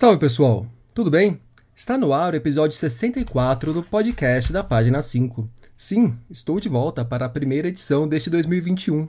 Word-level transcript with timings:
Salve 0.00 0.20
pessoal, 0.20 0.64
tudo 0.94 1.10
bem? 1.10 1.40
Está 1.74 1.98
no 1.98 2.12
ar 2.12 2.32
o 2.32 2.36
episódio 2.36 2.76
64 2.76 3.72
do 3.72 3.82
podcast 3.82 4.52
da 4.52 4.62
página 4.62 5.02
5. 5.02 5.50
Sim, 5.76 6.16
estou 6.30 6.60
de 6.60 6.68
volta 6.68 7.04
para 7.04 7.26
a 7.26 7.28
primeira 7.28 7.66
edição 7.66 8.06
deste 8.06 8.30
2021. 8.30 9.08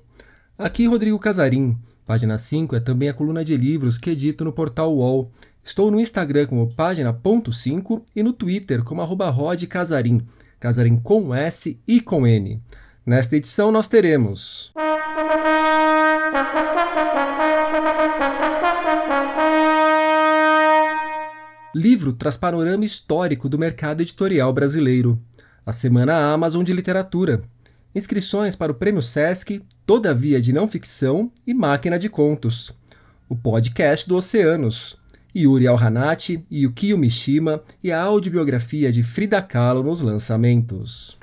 Aqui 0.58 0.88
Rodrigo 0.88 1.20
Casarim. 1.20 1.78
Página 2.08 2.40
5 2.40 2.76
é 2.76 2.80
também 2.80 3.08
a 3.08 3.14
coluna 3.14 3.46
de 3.46 3.56
livros 3.56 4.00
que 4.00 4.10
edito 4.10 4.44
no 4.44 4.52
portal 4.52 4.92
UOL. 4.92 5.30
Estou 5.64 5.92
no 5.92 6.00
Instagram 6.00 6.48
como 6.48 6.74
página.5 6.74 8.02
e 8.16 8.24
no 8.24 8.34
Twitter 8.34 8.84
como 8.84 9.04
arroba 9.04 9.30
rodcasarim. 9.30 10.26
Casarim 10.60 10.98
com 10.98 11.36
S 11.36 11.80
e 11.88 12.02
com 12.02 12.26
N. 12.26 12.64
Nesta 13.06 13.36
edição 13.36 13.72
nós 13.72 13.88
teremos... 13.88 14.74
Livro 21.74 22.14
traz 22.14 22.36
panorama 22.36 22.84
histórico 22.84 23.48
do 23.48 23.60
mercado 23.60 24.02
editorial 24.02 24.52
brasileiro. 24.52 25.22
A 25.64 25.72
Semana 25.72 26.16
Amazon 26.16 26.64
de 26.64 26.74
Literatura. 26.74 27.44
Inscrições 27.94 28.56
para 28.56 28.72
o 28.72 28.76
Prêmio 28.76 29.04
Sesc, 29.04 29.62
Todavia 29.86 30.42
de 30.42 30.52
Não 30.52 30.68
Ficção 30.68 31.32
e 31.46 31.54
Máquina 31.54 32.00
de 32.00 32.10
Contos. 32.10 32.72
O 33.28 33.36
podcast 33.36 34.10
do 34.10 34.16
Oceanos. 34.16 34.98
Yuri 35.36 35.68
Alhanati, 35.68 36.44
Yukio 36.52 36.98
Mishima 36.98 37.62
e 37.84 37.92
a 37.92 38.02
audiobiografia 38.02 38.92
de 38.92 39.04
Frida 39.04 39.40
Kahlo 39.40 39.84
nos 39.84 40.02
lançamentos. 40.02 41.20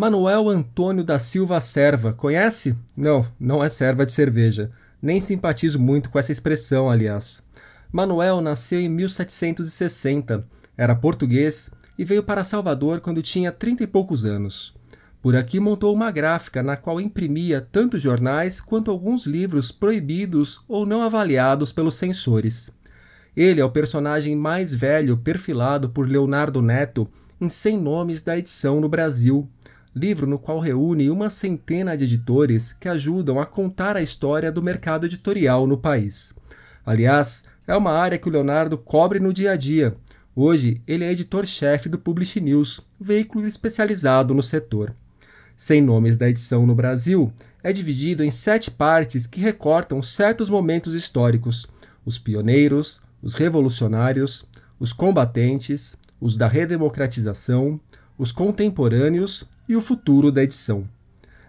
Manuel 0.00 0.48
Antônio 0.48 1.02
da 1.02 1.18
Silva 1.18 1.58
Serva, 1.60 2.12
conhece? 2.12 2.78
Não, 2.96 3.26
não 3.36 3.64
é 3.64 3.68
serva 3.68 4.06
de 4.06 4.12
cerveja. 4.12 4.70
Nem 5.02 5.20
simpatizo 5.20 5.76
muito 5.76 6.08
com 6.08 6.20
essa 6.20 6.30
expressão, 6.30 6.88
aliás. 6.88 7.44
Manuel 7.90 8.40
nasceu 8.40 8.78
em 8.78 8.88
1760, 8.88 10.46
era 10.76 10.94
português 10.94 11.72
e 11.98 12.04
veio 12.04 12.22
para 12.22 12.44
Salvador 12.44 13.00
quando 13.00 13.20
tinha 13.20 13.50
trinta 13.50 13.82
e 13.82 13.88
poucos 13.88 14.24
anos. 14.24 14.72
Por 15.20 15.34
aqui 15.34 15.58
montou 15.58 15.92
uma 15.92 16.12
gráfica 16.12 16.62
na 16.62 16.76
qual 16.76 17.00
imprimia 17.00 17.60
tanto 17.60 17.98
jornais 17.98 18.60
quanto 18.60 18.92
alguns 18.92 19.26
livros 19.26 19.72
proibidos 19.72 20.60
ou 20.68 20.86
não 20.86 21.02
avaliados 21.02 21.72
pelos 21.72 21.96
censores. 21.96 22.70
Ele 23.36 23.60
é 23.60 23.64
o 23.64 23.70
personagem 23.72 24.36
mais 24.36 24.72
velho 24.72 25.16
perfilado 25.16 25.88
por 25.88 26.08
Leonardo 26.08 26.62
Neto 26.62 27.10
em 27.40 27.48
100 27.48 27.80
nomes 27.80 28.22
da 28.22 28.36
edição 28.36 28.80
no 28.80 28.88
Brasil, 28.88 29.48
livro 29.98 30.26
no 30.26 30.38
qual 30.38 30.60
reúne 30.60 31.10
uma 31.10 31.28
centena 31.28 31.96
de 31.96 32.04
editores 32.04 32.72
que 32.72 32.88
ajudam 32.88 33.40
a 33.40 33.44
contar 33.44 33.96
a 33.96 34.02
história 34.02 34.52
do 34.52 34.62
mercado 34.62 35.06
editorial 35.06 35.66
no 35.66 35.76
país. 35.76 36.32
Aliás, 36.86 37.44
é 37.66 37.76
uma 37.76 37.90
área 37.90 38.16
que 38.16 38.28
o 38.28 38.32
Leonardo 38.32 38.78
cobre 38.78 39.20
no 39.20 39.32
dia 39.32 39.52
a 39.52 39.56
dia. 39.56 39.96
Hoje, 40.34 40.80
ele 40.86 41.04
é 41.04 41.10
editor-chefe 41.10 41.88
do 41.88 41.98
Publish 41.98 42.40
News, 42.40 42.80
veículo 42.98 43.46
especializado 43.46 44.32
no 44.32 44.42
setor. 44.42 44.94
Sem 45.56 45.82
nomes 45.82 46.16
da 46.16 46.28
edição 46.28 46.64
no 46.64 46.74
Brasil, 46.74 47.32
é 47.62 47.72
dividido 47.72 48.22
em 48.22 48.30
sete 48.30 48.70
partes 48.70 49.26
que 49.26 49.40
recortam 49.40 50.00
certos 50.00 50.48
momentos 50.48 50.94
históricos: 50.94 51.66
os 52.06 52.16
pioneiros, 52.16 53.00
os 53.20 53.34
revolucionários, 53.34 54.46
os 54.78 54.92
combatentes, 54.92 55.96
os 56.20 56.36
da 56.36 56.46
redemocratização, 56.46 57.80
os 58.16 58.32
contemporâneos 58.32 59.44
e 59.68 59.76
o 59.76 59.80
futuro 59.80 60.32
da 60.32 60.42
edição. 60.42 60.88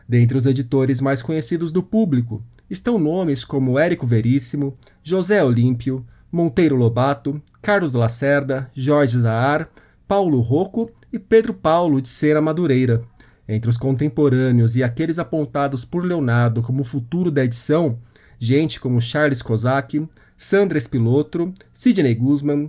Dentre 0.08 0.38
os 0.38 0.46
editores 0.46 1.00
mais 1.00 1.22
conhecidos 1.22 1.72
do 1.72 1.84
público 1.84 2.44
estão 2.70 2.98
nomes 3.00 3.46
como 3.46 3.78
Érico 3.78 4.06
Veríssimo, 4.06 4.78
José 5.04 5.44
Olímpio, 5.44 6.06
Monteiro 6.32 6.76
Lobato, 6.76 7.42
Carlos 7.62 7.94
Lacerda, 7.94 8.70
Jorge 8.74 9.18
Zahar, 9.20 9.70
Paulo 10.08 10.42
Rocco 10.42 10.92
e 11.14 11.20
Pedro 11.20 11.54
Paulo 11.54 12.02
de 12.02 12.08
Sena 12.08 12.42
Madureira. 12.42 13.04
Entre 13.48 13.70
os 13.70 13.78
contemporâneos 13.78 14.76
e 14.76 14.84
aqueles 14.84 15.18
apontados 15.18 15.86
por 15.86 16.04
Leonardo 16.06 16.62
como 16.62 16.84
futuro 16.84 17.32
da 17.32 17.44
edição, 17.44 17.98
gente 18.40 18.80
como 18.80 19.02
Charles 19.02 19.42
Kozak, 19.42 20.08
Sandra 20.38 20.78
Espilotro, 20.78 21.54
Sidney 21.74 22.16
Guzman, 22.16 22.68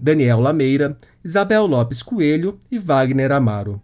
Daniel 0.00 0.40
Lameira, 0.40 0.96
Isabel 1.24 1.66
Lopes 1.66 2.02
Coelho 2.02 2.58
e 2.70 2.78
Wagner 2.78 3.30
Amaro. 3.32 3.80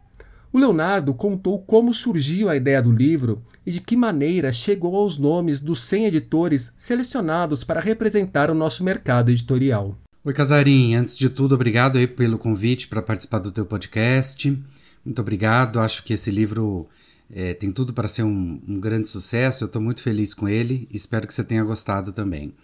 O 0.56 0.58
Leonardo 0.58 1.12
contou 1.12 1.58
como 1.58 1.92
surgiu 1.92 2.48
a 2.48 2.56
ideia 2.56 2.80
do 2.80 2.90
livro 2.90 3.42
e 3.66 3.70
de 3.70 3.78
que 3.78 3.94
maneira 3.94 4.50
chegou 4.50 4.96
aos 4.96 5.18
nomes 5.18 5.60
dos 5.60 5.82
100 5.82 6.06
editores 6.06 6.72
selecionados 6.74 7.62
para 7.62 7.78
representar 7.78 8.50
o 8.50 8.54
nosso 8.54 8.82
mercado 8.82 9.30
editorial. 9.30 9.94
Oi, 10.24 10.32
Casarim. 10.32 10.94
Antes 10.94 11.18
de 11.18 11.28
tudo, 11.28 11.54
obrigado 11.54 11.98
aí 11.98 12.06
pelo 12.06 12.38
convite 12.38 12.88
para 12.88 13.02
participar 13.02 13.40
do 13.40 13.52
teu 13.52 13.66
podcast. 13.66 14.58
Muito 15.04 15.20
obrigado. 15.20 15.78
Acho 15.78 16.02
que 16.02 16.14
esse 16.14 16.30
livro 16.30 16.86
é, 17.30 17.52
tem 17.52 17.70
tudo 17.70 17.92
para 17.92 18.08
ser 18.08 18.22
um, 18.22 18.58
um 18.66 18.80
grande 18.80 19.08
sucesso. 19.08 19.62
Eu 19.62 19.66
estou 19.66 19.82
muito 19.82 20.00
feliz 20.00 20.32
com 20.32 20.48
ele 20.48 20.88
espero 20.90 21.26
que 21.26 21.34
você 21.34 21.44
tenha 21.44 21.64
gostado 21.64 22.12
também. 22.14 22.54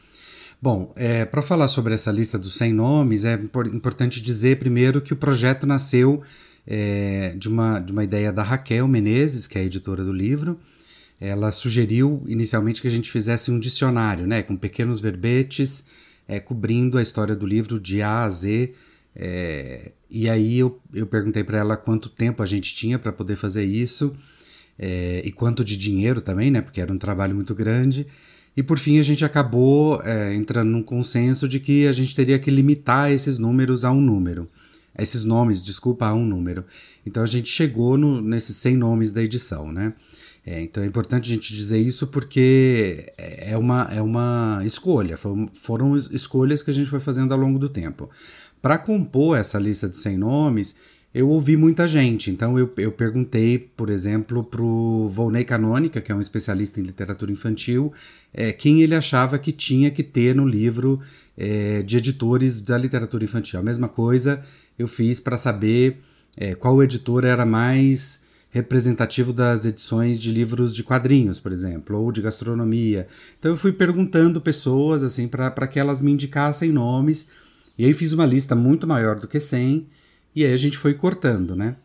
Bom, 0.63 0.95
é, 0.97 1.27
para 1.27 1.43
falar 1.43 1.69
sobre 1.69 1.93
essa 1.93 2.11
lista 2.11 2.39
dos 2.39 2.55
100 2.55 2.73
nomes, 2.73 3.27
é 3.27 3.35
importante 3.35 4.23
dizer 4.23 4.59
primeiro 4.59 5.03
que 5.03 5.13
o 5.13 5.17
projeto 5.17 5.67
nasceu 5.67 6.23
é, 6.67 7.35
de, 7.37 7.49
uma, 7.49 7.79
de 7.81 7.93
uma 7.93 8.05
ideia 8.05 8.33
da 8.33 8.43
Raquel 8.43 8.87
Menezes, 8.87 9.47
que 9.47 9.59
é 9.59 9.63
a 9.63 9.65
editora 9.65 10.05
do 10.05 10.13
livro. 10.13 10.59
Ela 11.21 11.53
sugeriu 11.53 12.23
inicialmente 12.27 12.83
que 12.83 12.89
a 12.89 12.91
gente 12.91 13.11
fizesse 13.11 13.51
um 13.51 13.59
dicionário, 13.59 14.27
né, 14.27 14.43
com 14.43 14.57
pequenos 14.57 15.01
verbetes, 15.01 15.85
é, 16.27 16.41
cobrindo 16.41 16.99
a 16.99 17.03
história 17.03 17.37
do 17.37 17.47
livro 17.47 17.79
de 17.79 18.03
A 18.03 18.25
a 18.25 18.31
Z. 18.31 18.73
É, 19.15 19.93
e 20.11 20.29
aí 20.29 20.59
eu, 20.59 20.81
eu 20.93 21.07
perguntei 21.07 21.45
para 21.45 21.59
ela 21.59 21.77
quanto 21.77 22.09
tempo 22.09 22.43
a 22.43 22.47
gente 22.47 22.75
tinha 22.75 22.99
para 22.99 23.13
poder 23.13 23.37
fazer 23.37 23.65
isso 23.65 24.17
é, 24.79 25.23
e 25.25 25.31
quanto 25.31 25.65
de 25.65 25.77
dinheiro 25.77 26.21
também, 26.21 26.51
né, 26.51 26.61
porque 26.61 26.81
era 26.81 26.93
um 26.93 26.99
trabalho 26.99 27.35
muito 27.35 27.55
grande. 27.55 28.07
E 28.57 28.63
por 28.63 28.79
fim 28.79 28.99
a 28.99 29.03
gente 29.03 29.25
acabou 29.25 30.03
é, 30.03 30.35
entrando 30.35 30.71
num 30.71 30.83
consenso 30.83 31.49
de 31.49 31.59
que 31.61 31.87
a 31.87 31.93
gente 31.93 32.15
teria 32.15 32.39
que 32.39 32.51
limitar 32.51 33.11
esses 33.11 33.39
números 33.39 33.85
a 33.85 33.93
um 33.93 34.01
número. 34.01 34.49
Esses 34.99 35.25
nomes, 35.25 35.63
desculpa, 35.63 36.07
a 36.07 36.15
um 36.15 36.25
número. 36.25 36.65
Então 37.07 37.23
a 37.23 37.27
gente 37.27 37.49
chegou 37.49 37.97
no, 37.97 38.21
nesses 38.21 38.57
100 38.57 38.77
nomes 38.77 39.11
da 39.11 39.23
edição, 39.23 39.73
né? 39.73 39.95
É, 40.45 40.61
então 40.61 40.83
é 40.83 40.87
importante 40.87 41.31
a 41.31 41.35
gente 41.35 41.55
dizer 41.55 41.79
isso 41.79 42.09
porque 42.09 43.13
é 43.17 43.57
uma, 43.57 43.89
é 43.93 44.03
uma 44.03 44.61
escolha, 44.65 45.17
foram, 45.17 45.49
foram 45.53 45.95
escolhas 45.95 46.65
que 46.65 46.71
a 46.71 46.75
gente 46.75 46.91
foi 46.91 46.99
fazendo 46.99 47.33
ao 47.33 47.39
longo 47.39 47.61
do 47.61 47.69
tempo. 47.69 48.11
Para 48.61 48.77
compor 48.77 49.39
essa 49.39 49.59
lista 49.59 49.89
de 49.89 49.97
100 49.97 50.19
nomes, 50.19 50.75
eu 51.15 51.29
ouvi 51.29 51.57
muita 51.57 51.87
gente. 51.87 52.31
Então 52.31 52.59
eu, 52.59 52.73
eu 52.79 52.91
perguntei, 52.91 53.59
por 53.59 53.91
exemplo, 53.91 54.43
para 54.43 54.63
o 54.63 55.09
Volney 55.09 55.45
Canônica, 55.45 56.01
que 56.01 56.11
é 56.11 56.15
um 56.15 56.21
especialista 56.21 56.81
em 56.81 56.83
literatura 56.83 57.31
infantil, 57.31 57.93
é, 58.33 58.53
quem 58.53 58.83
ele 58.83 58.95
achava 58.95 59.39
que 59.39 59.53
tinha 59.53 59.91
que 59.91 60.03
ter 60.03 60.35
no 60.35 60.47
livro 60.47 61.01
é, 61.37 61.83
de 61.83 61.99
editores 61.99 62.61
da 62.61 62.79
literatura 62.79 63.25
infantil. 63.25 63.61
A 63.61 63.63
mesma 63.63 63.89
coisa 63.89 64.41
eu 64.83 64.89
fiz 64.89 65.21
para 65.21 65.39
saber 65.39 65.99
é, 66.37 66.55
qual 66.55 66.83
editor 66.83 67.25
era 67.25 67.45
mais 67.45 68.23
representativo 68.51 69.33
das 69.33 69.65
edições 69.65 70.21
de 70.21 70.31
livros 70.31 70.75
de 70.75 70.85
quadrinhos, 70.85 71.41
por 71.41 71.53
exemplo, 71.53 71.99
ou 71.99 72.13
de 72.13 72.21
gastronomia. 72.21 73.07
Então 73.39 73.51
eu 73.51 73.57
fui 73.57 73.73
perguntando 73.73 74.43
pessoas 74.43 75.03
assim 75.03 75.27
para 75.27 75.67
que 75.67 75.81
elas 75.81 76.03
me 76.03 76.13
indicassem 76.13 76.71
nomes. 76.71 77.29
E 77.79 77.87
aí 77.87 77.95
fiz 77.95 78.13
uma 78.13 78.27
lista 78.27 78.55
muito 78.55 78.87
maior 78.87 79.19
do 79.19 79.27
que 79.27 79.41
100 79.41 79.87
e 80.37 80.45
aí 80.45 80.53
a 80.53 80.57
gente 80.57 80.77
foi 80.77 80.93
cortando, 80.93 81.57
né? 81.57 81.77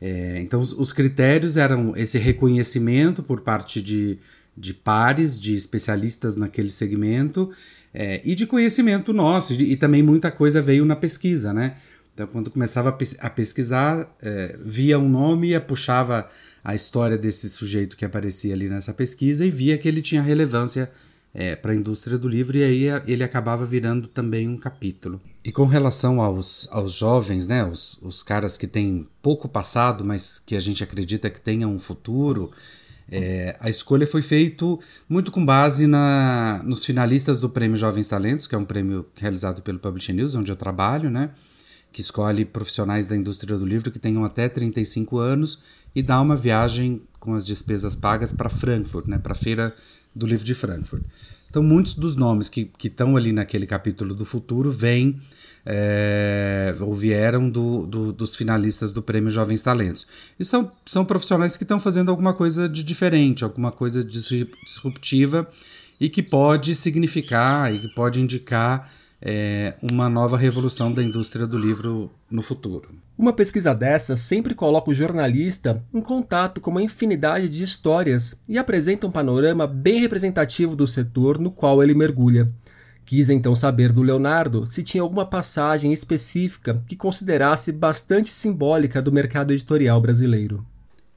É, 0.00 0.40
então 0.40 0.60
os, 0.60 0.72
os, 0.72 0.92
critérios 0.92 1.56
eram 1.56 1.96
esse 1.96 2.18
reconhecimento 2.18 3.22
por 3.22 3.40
parte 3.40 3.80
de, 3.80 4.18
de 4.54 4.74
pares, 4.74 5.40
de 5.40 5.54
especialistas 5.54 6.36
naquele 6.36 6.68
segmento 6.68 7.50
é, 7.94 8.20
e 8.22 8.34
de 8.34 8.46
conhecimento 8.46 9.12
nosso. 9.12 9.54
E, 9.54 9.72
e 9.72 9.76
também 9.76 10.02
muita 10.02 10.30
coisa 10.30 10.60
veio 10.60 10.84
na 10.84 10.96
pesquisa, 10.96 11.54
né? 11.54 11.76
Então, 12.16 12.26
quando 12.28 12.50
começava 12.50 12.96
a 13.18 13.28
pesquisar, 13.28 14.10
é, 14.22 14.56
via 14.64 14.98
um 14.98 15.06
nome, 15.06 15.60
puxava 15.60 16.26
a 16.64 16.74
história 16.74 17.18
desse 17.18 17.50
sujeito 17.50 17.94
que 17.94 18.06
aparecia 18.06 18.54
ali 18.54 18.70
nessa 18.70 18.94
pesquisa 18.94 19.44
e 19.44 19.50
via 19.50 19.76
que 19.76 19.86
ele 19.86 20.00
tinha 20.00 20.22
relevância 20.22 20.90
é, 21.34 21.54
para 21.54 21.72
a 21.72 21.74
indústria 21.74 22.16
do 22.16 22.26
livro, 22.26 22.56
e 22.56 22.64
aí 22.64 23.02
ele 23.06 23.22
acabava 23.22 23.66
virando 23.66 24.08
também 24.08 24.48
um 24.48 24.56
capítulo. 24.56 25.20
E 25.44 25.52
com 25.52 25.66
relação 25.66 26.22
aos, 26.22 26.66
aos 26.70 26.94
jovens, 26.94 27.46
né, 27.46 27.62
os, 27.66 27.98
os 28.00 28.22
caras 28.22 28.56
que 28.56 28.66
têm 28.66 29.04
pouco 29.20 29.46
passado, 29.46 30.02
mas 30.02 30.40
que 30.46 30.56
a 30.56 30.60
gente 30.60 30.82
acredita 30.82 31.28
que 31.28 31.38
tenham 31.38 31.70
um 31.70 31.78
futuro, 31.78 32.50
É, 33.08 33.54
a 33.60 33.68
escolha 33.70 34.04
foi 34.04 34.20
feita 34.20 34.64
muito 35.08 35.30
com 35.30 35.44
base 35.46 35.86
na, 35.86 36.60
nos 36.64 36.84
finalistas 36.84 37.40
do 37.40 37.48
Prêmio 37.48 37.76
Jovens 37.76 38.08
Talentos, 38.08 38.48
que 38.48 38.54
é 38.56 38.58
um 38.58 38.64
prêmio 38.64 39.06
realizado 39.14 39.62
pelo 39.62 39.78
Publishing 39.78 40.14
News, 40.14 40.34
onde 40.34 40.50
eu 40.50 40.56
trabalho, 40.56 41.08
né? 41.08 41.30
Que 41.92 42.00
escolhe 42.00 42.44
profissionais 42.44 43.06
da 43.06 43.16
indústria 43.16 43.56
do 43.56 43.64
livro 43.64 43.90
que 43.90 43.98
tenham 43.98 44.24
até 44.24 44.48
35 44.48 45.18
anos 45.18 45.58
e 45.94 46.02
dá 46.02 46.20
uma 46.20 46.36
viagem 46.36 47.02
com 47.18 47.34
as 47.34 47.46
despesas 47.46 47.96
pagas 47.96 48.32
para 48.32 48.50
Frankfurt, 48.50 49.06
né, 49.06 49.18
para 49.18 49.32
a 49.32 49.36
Feira 49.36 49.74
do 50.14 50.26
Livro 50.26 50.44
de 50.44 50.54
Frankfurt. 50.54 51.02
Então, 51.48 51.62
muitos 51.62 51.94
dos 51.94 52.16
nomes 52.16 52.48
que 52.48 52.70
estão 52.84 53.16
ali 53.16 53.32
naquele 53.32 53.66
capítulo 53.66 54.14
do 54.14 54.24
futuro 54.24 54.70
vêm 54.70 55.20
é, 55.66 56.74
ou 56.78 56.94
vieram 56.94 57.50
do, 57.50 57.86
do, 57.86 58.12
dos 58.12 58.36
finalistas 58.36 58.92
do 58.92 59.02
Prêmio 59.02 59.30
Jovens 59.30 59.62
Talentos. 59.62 60.06
E 60.38 60.44
são, 60.44 60.70
são 60.84 61.04
profissionais 61.04 61.56
que 61.56 61.64
estão 61.64 61.80
fazendo 61.80 62.10
alguma 62.10 62.32
coisa 62.32 62.68
de 62.68 62.84
diferente, 62.84 63.42
alguma 63.42 63.72
coisa 63.72 64.04
disruptiva 64.04 65.48
e 65.98 66.08
que 66.08 66.22
pode 66.22 66.74
significar 66.76 67.74
e 67.74 67.80
que 67.80 67.88
pode 67.88 68.20
indicar 68.20 68.88
é, 69.20 69.74
uma 69.82 70.08
nova 70.08 70.36
revolução 70.36 70.92
da 70.92 71.02
indústria 71.02 71.46
do 71.46 71.58
livro 71.58 72.10
no 72.30 72.42
futuro. 72.42 72.90
Uma 73.18 73.32
pesquisa 73.32 73.74
dessa 73.74 74.16
sempre 74.16 74.54
coloca 74.54 74.90
o 74.90 74.94
jornalista 74.94 75.82
em 75.92 76.00
contato 76.00 76.60
com 76.60 76.70
uma 76.70 76.82
infinidade 76.82 77.48
de 77.48 77.62
histórias 77.62 78.38
e 78.48 78.58
apresenta 78.58 79.06
um 79.06 79.10
panorama 79.10 79.66
bem 79.66 80.00
representativo 80.00 80.76
do 80.76 80.86
setor 80.86 81.38
no 81.38 81.50
qual 81.50 81.82
ele 81.82 81.94
mergulha. 81.94 82.52
Quis 83.06 83.30
então 83.30 83.54
saber 83.54 83.92
do 83.92 84.02
Leonardo 84.02 84.66
se 84.66 84.82
tinha 84.82 85.02
alguma 85.02 85.24
passagem 85.24 85.92
específica 85.92 86.82
que 86.86 86.96
considerasse 86.96 87.70
bastante 87.70 88.34
simbólica 88.34 89.00
do 89.00 89.12
mercado 89.12 89.52
editorial 89.52 90.00
brasileiro. 90.00 90.66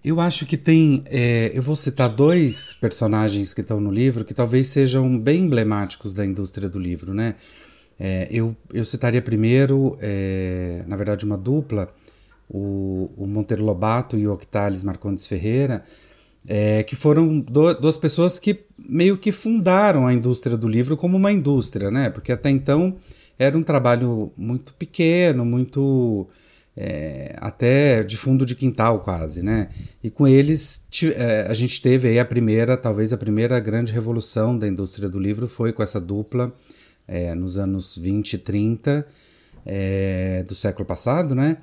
Eu 0.03 0.21
acho 0.21 0.45
que 0.45 0.55
tem. 0.55 1.03
É, 1.07 1.51
eu 1.53 1.61
vou 1.61 1.75
citar 1.75 2.07
dois 2.07 2.73
personagens 2.79 3.53
que 3.53 3.61
estão 3.61 3.81
no 3.81 3.91
livro 3.91 4.23
que 4.23 4.33
talvez 4.33 4.67
sejam 4.67 5.19
bem 5.19 5.41
emblemáticos 5.41 6.13
da 6.13 6.25
indústria 6.25 6.69
do 6.69 6.79
livro, 6.79 7.13
né? 7.13 7.35
É, 7.99 8.27
eu, 8.31 8.55
eu 8.73 8.85
citaria 8.85 9.21
primeiro, 9.21 9.97
é, 9.99 10.83
na 10.87 10.95
verdade, 10.95 11.25
uma 11.25 11.37
dupla, 11.37 11.91
o, 12.49 13.11
o 13.17 13.27
Monteiro 13.27 13.63
Lobato 13.63 14.17
e 14.17 14.25
o 14.25 14.33
Octales 14.33 14.83
Marcondes 14.83 15.25
Ferreira, 15.25 15.83
é, 16.47 16.81
que 16.83 16.95
foram 16.95 17.39
do, 17.39 17.73
duas 17.73 17.97
pessoas 17.97 18.39
que 18.39 18.61
meio 18.77 19.17
que 19.17 19.31
fundaram 19.31 20.07
a 20.07 20.13
indústria 20.13 20.55
do 20.55 20.67
livro 20.67 20.95
como 20.95 21.17
uma 21.17 21.31
indústria, 21.31 21.91
né? 21.91 22.09
Porque 22.09 22.31
até 22.31 22.49
então 22.49 22.95
era 23.37 23.57
um 23.57 23.61
trabalho 23.61 24.31
muito 24.37 24.73
pequeno, 24.73 25.43
muito 25.43 26.27
é, 26.75 27.35
até 27.37 28.03
de 28.03 28.15
fundo 28.15 28.45
de 28.45 28.55
quintal 28.55 29.01
quase, 29.01 29.43
né? 29.43 29.67
E 30.01 30.09
com 30.09 30.25
eles 30.25 30.87
é, 31.15 31.45
a 31.49 31.53
gente 31.53 31.81
teve 31.81 32.07
aí 32.07 32.19
a 32.19 32.25
primeira, 32.25 32.77
talvez 32.77 33.11
a 33.11 33.17
primeira 33.17 33.59
grande 33.59 33.91
revolução 33.91 34.57
da 34.57 34.67
indústria 34.67 35.09
do 35.09 35.19
livro 35.19 35.47
foi 35.47 35.73
com 35.73 35.83
essa 35.83 35.99
dupla 35.99 36.53
é, 37.09 37.33
nos 37.33 37.57
anos 37.57 37.97
20 37.97 38.33
e 38.33 38.37
30 38.37 39.05
é, 39.65 40.43
do 40.47 40.53
século 40.53 40.85
passado, 40.85 41.33
né? 41.33 41.57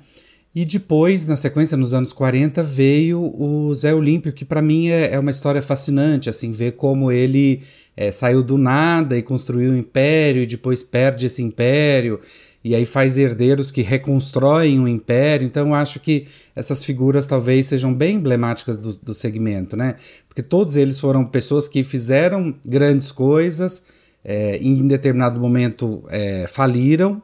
E 0.53 0.65
depois, 0.65 1.25
na 1.27 1.35
sequência, 1.35 1.77
nos 1.77 1.93
anos 1.93 2.11
40, 2.11 2.63
veio 2.63 3.21
o 3.21 3.73
Zé 3.75 3.93
Olímpio, 3.93 4.33
que 4.33 4.43
para 4.43 4.61
mim 4.61 4.87
é, 4.89 5.13
é, 5.13 5.19
uma 5.19 5.29
história 5.29 5.61
fascinante, 5.61 6.29
assim, 6.29 6.51
ver 6.51 6.71
como 6.71 7.11
ele 7.11 7.61
é, 7.95 8.11
saiu 8.11 8.41
do 8.41 8.57
nada 8.57 9.15
e 9.17 9.21
construiu 9.21 9.71
um 9.71 9.77
império 9.77 10.41
e 10.41 10.47
depois 10.47 10.81
perde 10.81 11.27
esse 11.27 11.43
império 11.43 12.19
e 12.63 12.75
aí 12.75 12.85
faz 12.85 13.17
herdeiros 13.17 13.71
que 13.71 13.81
reconstroem 13.81 14.79
um 14.79 14.87
império. 14.87 15.45
Então, 15.45 15.73
acho 15.73 15.99
que 15.99 16.25
essas 16.55 16.83
figuras 16.83 17.25
talvez 17.25 17.67
sejam 17.67 17.93
bem 17.93 18.15
emblemáticas 18.15 18.77
do, 18.77 18.89
do 18.97 19.13
segmento, 19.13 19.77
né? 19.77 19.95
Porque 20.27 20.41
todos 20.41 20.75
eles 20.75 20.99
foram 20.99 21.25
pessoas 21.25 21.67
que 21.67 21.83
fizeram 21.83 22.53
grandes 22.65 23.11
coisas, 23.11 23.83
é, 24.23 24.57
em 24.57 24.87
determinado 24.87 25.39
momento 25.39 26.03
é, 26.09 26.45
faliram 26.47 27.21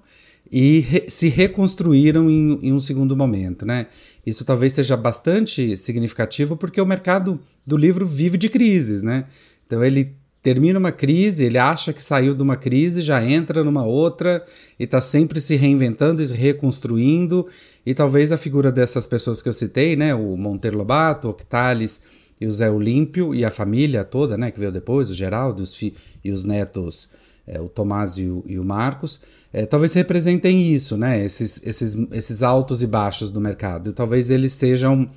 e 0.52 0.80
re 0.80 1.06
se 1.08 1.30
reconstruíram 1.30 2.30
em, 2.30 2.60
em, 2.62 2.74
um 2.74 2.80
segundo 2.80 3.16
momento. 3.16 3.66
Né? 3.66 3.88
Isso 4.26 4.46
talvez 4.46 4.74
seja 4.74 4.96
bastante 4.96 5.76
significativo 5.76 6.56
porque 6.56 6.80
o 6.80 6.86
mercado 6.86 7.40
do 7.66 7.76
livro 7.76 8.06
vive 8.06 8.38
de 8.38 8.50
crises. 8.50 9.02
Né? 9.02 9.26
Então 9.66 9.84
ele 9.84 10.16
termina 10.44 10.78
uma 10.78 10.92
crise, 10.92 11.46
ele 11.46 11.58
acha 11.58 11.94
que 11.94 12.04
saiu 12.04 12.36
de 12.36 12.44
uma 12.44 12.58
crise, 12.58 13.02
já 13.02 13.24
entra 13.24 13.64
numa 13.64 13.86
outra 13.86 14.44
e 14.78 14.84
está 14.84 15.00
sempre 15.00 15.40
se 15.40 15.56
reinventando 15.56 16.22
e 16.22 16.28
se 16.28 16.36
reconstruindo. 16.36 17.48
E 17.86 17.94
talvez 17.94 18.32
a 18.32 18.38
figura 18.38 18.72
dessas 18.72 19.08
pessoas 19.08 19.42
que 19.42 19.50
eu 19.50 19.54
citei, 19.54 19.96
né, 19.96 20.14
o 20.14 20.38
Monteiro 20.38 20.78
Lobato, 20.78 21.30
Octales 21.30 22.02
e 22.44 22.48
o 22.48 22.52
Zé 22.52 22.70
Olímpio 22.70 23.34
e 23.34 23.46
a 23.46 23.50
família 23.50 24.04
toda, 24.04 24.38
né, 24.38 24.52
que 24.52 24.60
veio 24.60 24.72
depois, 24.72 25.10
o 25.10 25.14
Geraldo 25.14 25.64
os 25.64 25.82
e 25.82 26.32
os 26.32 26.44
netos, 26.44 27.10
é, 27.48 27.60
o 27.60 27.70
Tomás 27.70 28.18
e 28.18 28.26
o, 28.26 28.44
e 28.46 28.60
o 28.60 28.66
Marcos, 28.66 29.22
é, 29.54 29.66
talvez 29.66 29.94
representem 29.94 30.74
isso, 30.74 30.98
né, 30.98 31.24
esses, 31.24 31.62
esses, 31.64 31.96
esses 32.12 32.44
altos 32.44 32.84
e 32.84 32.88
baixos 32.88 33.32
do 33.32 33.40
mercado. 33.40 33.92
E 33.92 33.94
talvez 33.94 34.30
eles 34.30 34.52
sejam 34.52 35.08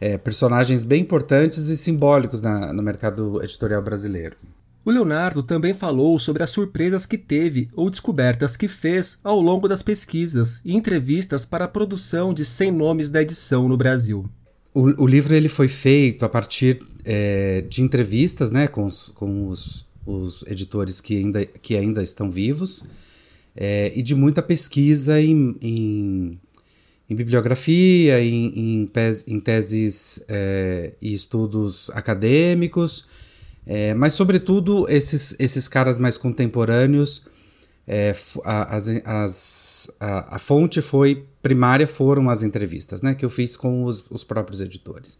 é, 0.00 0.16
personagens 0.16 0.84
bem 0.84 1.02
importantes 1.02 1.68
e 1.68 1.76
simbólicos 1.76 2.40
na, 2.40 2.72
no 2.72 2.82
mercado 2.82 3.42
editorial 3.42 3.82
brasileiro. 3.82 4.36
O 4.84 4.90
Leonardo 4.92 5.42
também 5.42 5.74
falou 5.74 6.16
sobre 6.20 6.44
as 6.44 6.50
surpresas 6.50 7.04
que 7.04 7.18
teve 7.18 7.68
ou 7.74 7.90
descobertas 7.90 8.56
que 8.56 8.68
fez 8.68 9.18
ao 9.24 9.40
longo 9.40 9.66
das 9.66 9.82
pesquisas 9.82 10.60
e 10.64 10.76
entrevistas 10.76 11.44
para 11.44 11.64
a 11.64 11.68
produção 11.68 12.32
de 12.32 12.44
100 12.44 12.70
nomes 12.70 13.10
da 13.10 13.20
edição 13.20 13.66
no 13.66 13.76
Brasil. 13.76 14.30
O, 14.76 15.04
o 15.04 15.06
livro 15.06 15.34
ele 15.34 15.48
foi 15.48 15.68
feito 15.68 16.22
a 16.22 16.28
partir 16.28 16.78
é, 17.02 17.62
de 17.62 17.80
entrevistas 17.80 18.50
né, 18.50 18.68
com, 18.68 18.84
os, 18.84 19.08
com 19.08 19.48
os, 19.48 19.86
os, 20.04 20.44
editores 20.46 21.00
que 21.00 21.16
ainda, 21.16 21.46
que 21.46 21.74
ainda 21.74 22.02
estão 22.02 22.30
vivos 22.30 22.84
é, 23.56 23.90
e 23.96 24.02
de 24.02 24.14
muita 24.14 24.42
pesquisa 24.42 25.18
em, 25.18 25.56
em, 25.62 26.30
em 27.08 27.16
bibliografia, 27.16 28.20
em, 28.20 28.82
em, 28.82 28.86
pes, 28.86 29.24
em 29.26 29.40
teses 29.40 30.22
é, 30.28 30.92
e 31.00 31.10
estudos 31.10 31.88
acadêmicos, 31.94 33.06
é, 33.66 33.94
mas, 33.94 34.12
sobretudo, 34.12 34.86
esses, 34.90 35.34
esses 35.38 35.68
caras 35.68 35.98
mais 35.98 36.18
contemporâneos 36.18 37.22
é, 37.86 38.12
as, 38.44 38.88
as, 39.04 39.90
a, 40.00 40.36
a, 40.36 40.38
fonte 40.38 40.82
foi 40.82 41.24
primária 41.40 41.86
foram 41.86 42.28
as 42.28 42.42
entrevistas, 42.42 43.00
né, 43.00 43.14
que 43.14 43.24
eu 43.24 43.30
fiz 43.30 43.56
com 43.56 43.84
os, 43.84 44.04
os 44.10 44.24
próprios 44.24 44.60
editores. 44.60 45.18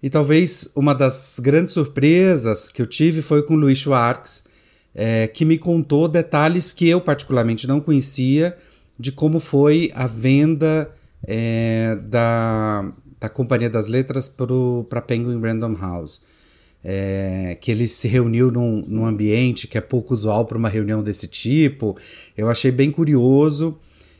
E 0.00 0.08
talvez 0.08 0.68
uma 0.76 0.94
das 0.94 1.38
grandes 1.40 1.72
surpresas 1.72 2.68
que 2.68 2.80
eu 2.80 2.86
tive 2.86 3.20
foi 3.20 3.42
com 3.42 3.54
o 3.54 3.56
Luiz 3.56 3.78
Schwartz, 3.78 4.44
é, 4.94 5.26
que 5.26 5.44
me 5.44 5.58
contou 5.58 6.06
detalhes 6.06 6.72
que 6.72 6.88
eu 6.88 7.00
particularmente 7.00 7.66
não 7.66 7.80
conhecia 7.80 8.56
de 8.98 9.10
como 9.10 9.40
foi 9.40 9.90
a 9.94 10.06
venda 10.06 10.90
é, 11.24 11.96
da, 12.02 12.92
da 13.18 13.28
Companhia 13.28 13.70
das 13.70 13.88
Letras 13.88 14.28
para 14.28 14.98
a 14.98 15.02
Penguin 15.02 15.40
Random 15.40 15.76
House 15.76 16.22
é, 16.84 17.56
que 17.60 17.70
ele 17.70 17.86
se 17.86 18.08
reuniu 18.08 18.50
num, 18.50 18.84
num 18.86 19.06
ambiente 19.06 19.68
que 19.68 19.78
é 19.78 19.80
pouco 19.80 20.12
usual 20.12 20.44
para 20.44 20.58
uma 20.58 20.68
reunião 20.68 21.02
desse 21.02 21.28
tipo. 21.28 21.96
Eu 22.36 22.48
achei 22.48 22.70
bem 22.70 22.90
curioso. 22.90 23.78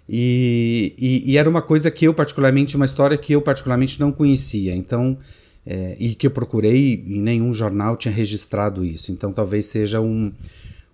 E, 0.09 0.95
e, 0.99 1.33
e, 1.33 1.38
era 1.38 1.49
uma 1.49 1.62
coisa 1.62 1.90
que 1.90 2.04
eu 2.04 2.12
particularmente, 2.12 2.76
uma 2.76 2.85
história 2.85 3.16
que 3.16 3.33
eu 3.33 3.40
particularmente 3.40 4.00
não 4.00 4.11
conhecia, 4.11 4.75
então, 4.75 5.16
é, 5.64 5.97
e 5.99 6.14
que 6.14 6.26
eu 6.26 6.31
procurei, 6.31 7.02
e 7.07 7.21
nenhum 7.21 7.54
jornal 7.54 7.97
tinha 7.97 8.12
registrado 8.12 8.85
isso, 8.85 9.12
então 9.12 9.33
talvez 9.33 9.66
seja 9.66 10.00
um, 10.00 10.33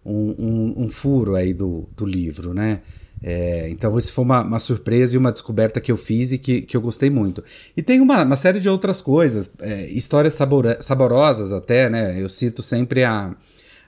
um, 0.04 0.34
um, 0.38 0.84
um 0.84 0.88
furo 0.88 1.34
aí 1.34 1.54
do, 1.54 1.88
do 1.96 2.04
livro, 2.04 2.52
né? 2.52 2.82
É, 3.22 3.68
então, 3.70 3.96
isso 3.98 4.12
foi 4.12 4.24
uma, 4.24 4.42
uma, 4.42 4.58
surpresa 4.60 5.14
e 5.14 5.18
uma 5.18 5.32
descoberta 5.32 5.80
que 5.80 5.90
eu 5.90 5.96
fiz 5.96 6.32
e 6.32 6.38
que, 6.38 6.62
que 6.62 6.76
eu 6.76 6.80
gostei 6.80 7.10
muito. 7.10 7.42
E 7.76 7.82
tem 7.82 8.00
uma, 8.00 8.22
uma 8.22 8.36
série 8.36 8.60
de 8.60 8.68
outras 8.68 9.00
coisas, 9.00 9.50
é, 9.60 9.86
histórias 9.86 10.34
sabora, 10.34 10.80
saborosas 10.80 11.52
até, 11.52 11.88
né? 11.90 12.20
Eu 12.20 12.28
cito 12.28 12.62
sempre 12.62 13.04
a, 13.04 13.34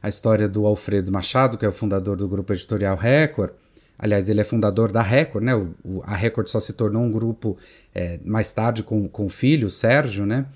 a 0.02 0.08
história 0.08 0.48
do 0.48 0.66
Alfredo 0.66 1.12
Machado, 1.12 1.56
que 1.56 1.64
é 1.64 1.68
o 1.68 1.72
fundador 1.72 2.16
do 2.16 2.28
grupo 2.28 2.52
editorial 2.52 2.96
Record. 2.96 3.52
Aliás, 3.98 4.28
ele 4.28 4.40
é 4.40 4.44
fundador 4.44 4.90
da 4.90 5.02
Record, 5.02 5.44
né? 5.44 5.54
O, 5.54 5.74
o, 5.84 6.02
a 6.04 6.16
Record 6.16 6.48
só 6.48 6.58
se 6.58 6.72
tornou 6.72 7.02
um 7.02 7.10
grupo 7.10 7.56
é, 7.94 8.18
mais 8.24 8.50
tarde 8.50 8.82
com, 8.82 9.08
com 9.08 9.26
o 9.26 9.28
filho, 9.28 9.68
o 9.68 9.70
Sérgio, 9.70 10.26
né? 10.26 10.46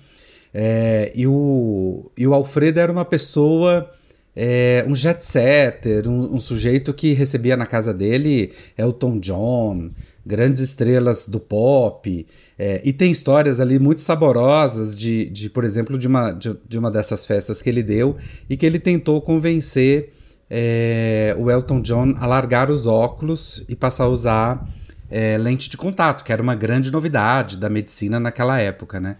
É, 0.53 1.11
e, 1.15 1.27
o, 1.27 2.11
e 2.17 2.25
o 2.25 2.33
Alfredo 2.33 2.79
era 2.79 2.91
uma 2.91 3.05
pessoa 3.05 3.89
é, 4.35 4.85
um 4.87 4.95
jet 4.95 5.23
setter, 5.23 6.09
um, 6.09 6.35
um, 6.35 6.39
sujeito 6.39 6.93
que 6.93 7.13
recebia 7.13 7.55
na 7.55 7.65
casa 7.65 7.93
dele 7.93 8.51
Elton 8.77 9.17
John, 9.19 9.89
grandes 10.25 10.61
estrelas 10.61 11.25
do 11.27 11.39
pop. 11.39 12.27
É, 12.59 12.81
e 12.83 12.91
tem 12.91 13.11
histórias 13.11 13.59
ali 13.59 13.79
muito 13.79 14.01
saborosas 14.01 14.97
de, 14.97 15.29
de 15.29 15.49
por 15.49 15.63
exemplo, 15.63 15.97
de 15.97 16.07
uma, 16.07 16.31
de, 16.31 16.55
de, 16.67 16.77
uma 16.77 16.91
dessas 16.91 17.25
festas 17.25 17.61
que 17.61 17.69
ele 17.69 17.81
deu 17.81 18.17
e 18.49 18.57
que 18.57 18.65
ele 18.65 18.79
tentou 18.79 19.21
convencer 19.21 20.11
é, 20.49 21.33
o 21.39 21.49
Elton 21.49 21.81
John 21.81 22.13
a 22.17 22.27
largar 22.27 22.69
os 22.69 22.85
óculos 22.85 23.63
e 23.69 23.75
passar 23.75 24.03
a 24.03 24.09
usar 24.09 24.69
é, 25.09 25.37
lente 25.37 25.69
de 25.69 25.77
contato, 25.77 26.25
que 26.25 26.33
era 26.33 26.41
uma 26.41 26.55
grande 26.55 26.91
novidade 26.91 27.57
da 27.57 27.69
medicina 27.69 28.19
naquela 28.19 28.59
época, 28.59 28.99
né? 28.99 29.15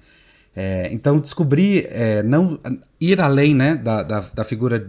É, 0.55 0.87
então, 0.93 1.19
descobrir, 1.19 1.85
é, 1.89 2.23
não 2.23 2.57
ir 2.99 3.19
além 3.19 3.53
né, 3.53 3.75
da, 3.75 4.03
da, 4.03 4.19
da, 4.33 4.43
figura 4.45 4.79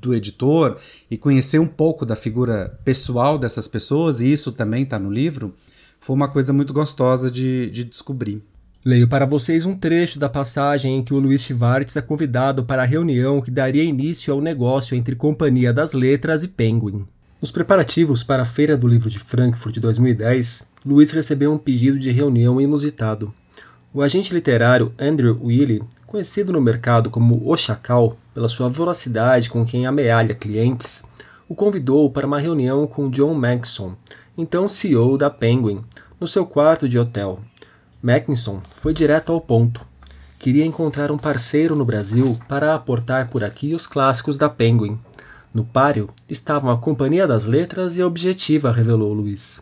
do 0.00 0.12
editor 0.12 0.76
e 1.08 1.16
conhecer 1.16 1.60
um 1.60 1.66
pouco 1.66 2.04
da 2.04 2.16
figura 2.16 2.76
pessoal 2.84 3.38
dessas 3.38 3.68
pessoas, 3.68 4.20
e 4.20 4.32
isso 4.32 4.50
também 4.50 4.82
está 4.82 4.98
no 4.98 5.10
livro, 5.10 5.54
foi 6.00 6.16
uma 6.16 6.28
coisa 6.28 6.52
muito 6.52 6.72
gostosa 6.72 7.30
de, 7.30 7.70
de 7.70 7.84
descobrir. 7.84 8.42
Leio 8.84 9.06
para 9.06 9.24
vocês 9.24 9.64
um 9.64 9.76
trecho 9.76 10.18
da 10.18 10.28
passagem 10.28 10.98
em 10.98 11.04
que 11.04 11.14
o 11.14 11.20
Luiz 11.20 11.42
Schwartz 11.42 11.96
é 11.96 12.02
convidado 12.02 12.64
para 12.64 12.82
a 12.82 12.86
reunião 12.86 13.40
que 13.40 13.50
daria 13.50 13.84
início 13.84 14.34
ao 14.34 14.40
negócio 14.40 14.96
entre 14.96 15.14
Companhia 15.14 15.72
das 15.72 15.92
Letras 15.92 16.42
e 16.42 16.48
Penguin. 16.48 17.06
Nos 17.40 17.52
preparativos 17.52 18.24
para 18.24 18.42
a 18.42 18.46
Feira 18.46 18.76
do 18.76 18.88
Livro 18.88 19.08
de 19.08 19.20
Frankfurt 19.20 19.74
de 19.74 19.80
2010, 19.80 20.64
Luiz 20.84 21.12
recebeu 21.12 21.52
um 21.52 21.58
pedido 21.58 21.96
de 21.96 22.10
reunião 22.10 22.60
inusitado. 22.60 23.32
O 23.94 24.00
agente 24.00 24.32
literário 24.32 24.90
Andrew 24.98 25.38
Willey, 25.44 25.82
conhecido 26.06 26.50
no 26.50 26.62
mercado 26.62 27.10
como 27.10 27.42
O 27.44 27.54
Chacal 27.58 28.16
pela 28.32 28.48
sua 28.48 28.70
velocidade 28.70 29.50
com 29.50 29.66
quem 29.66 29.84
amealha 29.84 30.34
clientes, 30.34 31.02
o 31.46 31.54
convidou 31.54 32.10
para 32.10 32.26
uma 32.26 32.40
reunião 32.40 32.86
com 32.86 33.10
John 33.10 33.34
Maxson, 33.34 33.94
então 34.36 34.66
CEO 34.66 35.18
da 35.18 35.28
Penguin, 35.28 35.84
no 36.18 36.26
seu 36.26 36.46
quarto 36.46 36.88
de 36.88 36.98
hotel. 36.98 37.40
Mackinson 38.02 38.62
foi 38.80 38.94
direto 38.94 39.30
ao 39.30 39.42
ponto. 39.42 39.84
Queria 40.38 40.64
encontrar 40.64 41.12
um 41.12 41.18
parceiro 41.18 41.76
no 41.76 41.84
Brasil 41.84 42.38
para 42.48 42.74
aportar 42.74 43.28
por 43.28 43.44
aqui 43.44 43.74
os 43.74 43.86
clássicos 43.86 44.38
da 44.38 44.48
Penguin. 44.48 44.98
No 45.52 45.66
páreo 45.66 46.08
estavam 46.30 46.70
a 46.70 46.78
Companhia 46.78 47.26
das 47.26 47.44
Letras 47.44 47.94
e 47.94 48.00
a 48.00 48.06
Objetiva, 48.06 48.72
revelou 48.72 49.12
Luiz. 49.12 49.60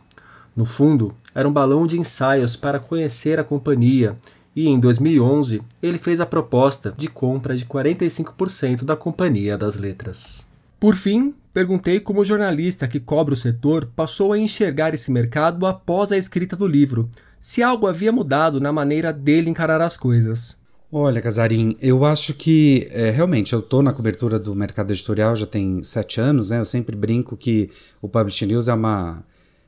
No 0.57 0.65
fundo, 0.65 1.15
era 1.35 1.49
um 1.49 1.53
balão 1.53 1.87
de 1.87 1.99
ensaios 1.99 2.57
para 2.57 2.81
conhecer 2.81 3.39
a 3.39 3.45
companhia, 3.45 4.17
e 4.55 4.67
em 4.67 4.79
2011 4.81 5.63
ele 5.83 5.99
fez 5.99 6.21
a 6.21 6.27
proposta 6.27 6.93
de 6.97 7.09
compra 7.09 7.57
de 7.57 7.65
45% 7.65 8.85
da 8.85 8.97
Companhia 8.97 9.57
das 9.57 9.77
Letras. 9.77 10.45
Por 10.79 10.95
fim, 10.95 11.35
perguntei 11.53 12.01
como 12.01 12.21
o 12.21 12.25
jornalista 12.25 12.89
que 12.89 12.99
cobre 12.99 13.35
o 13.35 13.37
setor 13.37 13.89
passou 13.95 14.33
a 14.33 14.39
enxergar 14.39 14.95
esse 14.95 15.11
mercado 15.11 15.67
após 15.67 16.11
a 16.11 16.17
escrita 16.17 16.57
do 16.57 16.67
livro 16.67 17.09
se 17.39 17.63
algo 17.63 17.87
havia 17.87 18.13
mudado 18.13 18.61
na 18.61 18.73
maneira 18.73 19.13
dele 19.13 19.49
encarar 19.49 19.81
as 19.81 19.97
coisas. 19.97 20.59
Olha, 20.93 21.23
Casarim, 21.23 21.77
eu 21.81 22.05
acho 22.05 22.35
que 22.35 22.89
é, 22.91 23.11
realmente 23.11 23.53
eu 23.53 23.61
estou 23.61 23.81
na 23.81 23.93
cobertura 23.93 24.39
do 24.39 24.55
mercado 24.55 24.91
editorial 24.91 25.37
já 25.37 25.47
tem 25.47 25.83
sete 25.85 26.21
anos, 26.21 26.51
né? 26.51 26.59
Eu 26.59 26.65
sempre 26.65 26.97
brinco 26.97 27.37
que 27.37 27.71
o 28.03 28.09
Publishing 28.09 28.47
News 28.47 28.67
é 28.67 28.75
uma, 28.75 29.23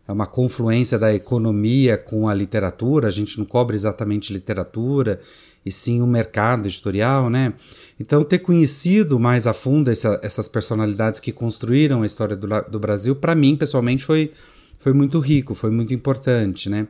uma 0.08 0.26
confluência 0.26 0.98
da 0.98 1.14
economia 1.14 1.96
com 1.96 2.28
a 2.28 2.34
literatura. 2.34 3.08
A 3.08 3.10
gente 3.10 3.38
não 3.38 3.44
cobre 3.44 3.76
exatamente 3.76 4.32
literatura, 4.32 5.20
e 5.64 5.70
sim 5.70 6.00
o 6.00 6.06
mercado 6.06 6.66
editorial, 6.66 7.30
né? 7.30 7.52
Então, 7.98 8.24
ter 8.24 8.40
conhecido 8.40 9.18
mais 9.18 9.46
a 9.46 9.52
fundo 9.52 9.90
essa, 9.90 10.18
essas 10.22 10.48
personalidades 10.48 11.20
que 11.20 11.30
construíram 11.30 12.02
a 12.02 12.06
história 12.06 12.34
do, 12.34 12.48
do 12.68 12.80
Brasil, 12.80 13.14
para 13.14 13.34
mim, 13.34 13.56
pessoalmente, 13.56 14.04
foi, 14.04 14.32
foi 14.78 14.92
muito 14.92 15.20
rico, 15.20 15.54
foi 15.54 15.70
muito 15.70 15.94
importante, 15.94 16.68
né? 16.68 16.88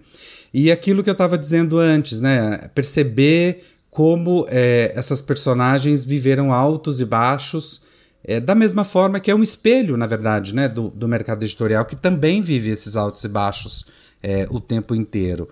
E 0.55 0.71
aquilo 0.71 1.03
que 1.03 1.11
eu 1.11 1.13
estava 1.13 1.37
dizendo 1.37 1.79
antes, 1.79 2.21
né? 2.21 2.71
Perceber 2.75 3.63
como 3.91 4.47
é, 4.49 4.93
essas 4.95 5.21
personagens 5.21 6.03
viveram 6.03 6.51
altos 6.51 7.01
e 7.01 7.05
baixos, 7.05 7.83
é, 8.25 8.41
da 8.41 8.55
mesma 8.55 8.85
forma 8.85 9.21
que 9.21 9.31
é 9.31 9.35
um 9.35 9.43
espelho, 9.43 9.97
na 9.97 10.07
verdade, 10.07 10.55
né, 10.55 10.69
do, 10.69 10.89
do 10.89 11.09
mercado 11.09 11.43
editorial, 11.43 11.85
que 11.85 11.97
também 11.97 12.41
vive 12.41 12.71
esses 12.71 12.97
altos 12.97 13.25
e 13.25 13.29
baixos 13.29 13.87
é, 14.23 14.47
o 14.51 14.61
tempo 14.61 14.95
inteiro. 14.95 15.49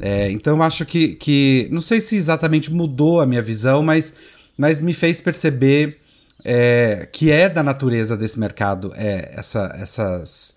É, 0.00 0.30
então 0.30 0.56
eu 0.56 0.62
acho 0.62 0.84
que, 0.84 1.14
que. 1.14 1.68
Não 1.70 1.80
sei 1.80 2.00
se 2.00 2.16
exatamente 2.16 2.72
mudou 2.72 3.20
a 3.20 3.26
minha 3.26 3.42
visão, 3.42 3.82
mas, 3.82 4.12
mas 4.56 4.80
me 4.80 4.92
fez 4.92 5.20
perceber 5.20 5.98
é, 6.44 7.08
que 7.12 7.30
é 7.30 7.48
da 7.48 7.62
natureza 7.62 8.16
desse 8.16 8.38
mercado 8.38 8.92
é, 8.96 9.32
essa, 9.36 9.72
essas 9.78 10.54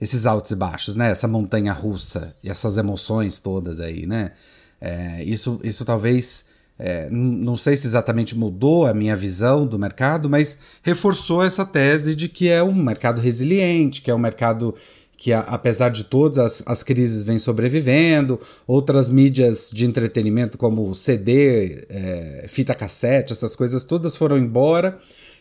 esses 0.00 0.26
altos 0.26 0.50
e 0.50 0.56
baixos, 0.56 0.94
né? 0.94 1.10
Essa 1.10 1.26
montanha 1.26 1.72
russa 1.72 2.34
e 2.44 2.50
essas 2.50 2.76
emoções 2.76 3.38
todas 3.38 3.80
aí, 3.80 4.06
né? 4.06 4.32
É, 4.80 5.22
isso, 5.24 5.58
isso 5.64 5.84
talvez, 5.84 6.46
é, 6.78 7.08
não 7.10 7.56
sei 7.56 7.76
se 7.76 7.86
exatamente 7.86 8.36
mudou 8.36 8.86
a 8.86 8.92
minha 8.92 9.16
visão 9.16 9.66
do 9.66 9.78
mercado, 9.78 10.28
mas 10.28 10.58
reforçou 10.82 11.42
essa 11.42 11.64
tese 11.64 12.14
de 12.14 12.28
que 12.28 12.48
é 12.48 12.62
um 12.62 12.74
mercado 12.74 13.20
resiliente, 13.20 14.02
que 14.02 14.10
é 14.10 14.14
um 14.14 14.18
mercado 14.18 14.74
que, 15.16 15.32
apesar 15.32 15.88
de 15.88 16.04
todas 16.04 16.38
as, 16.38 16.62
as 16.66 16.82
crises, 16.82 17.24
vem 17.24 17.38
sobrevivendo. 17.38 18.38
Outras 18.66 19.10
mídias 19.10 19.70
de 19.72 19.86
entretenimento, 19.86 20.58
como 20.58 20.94
CD, 20.94 21.86
é, 21.88 22.44
fita 22.48 22.74
cassete, 22.74 23.32
essas 23.32 23.56
coisas 23.56 23.82
todas 23.84 24.16
foram 24.16 24.36
embora. 24.36 24.98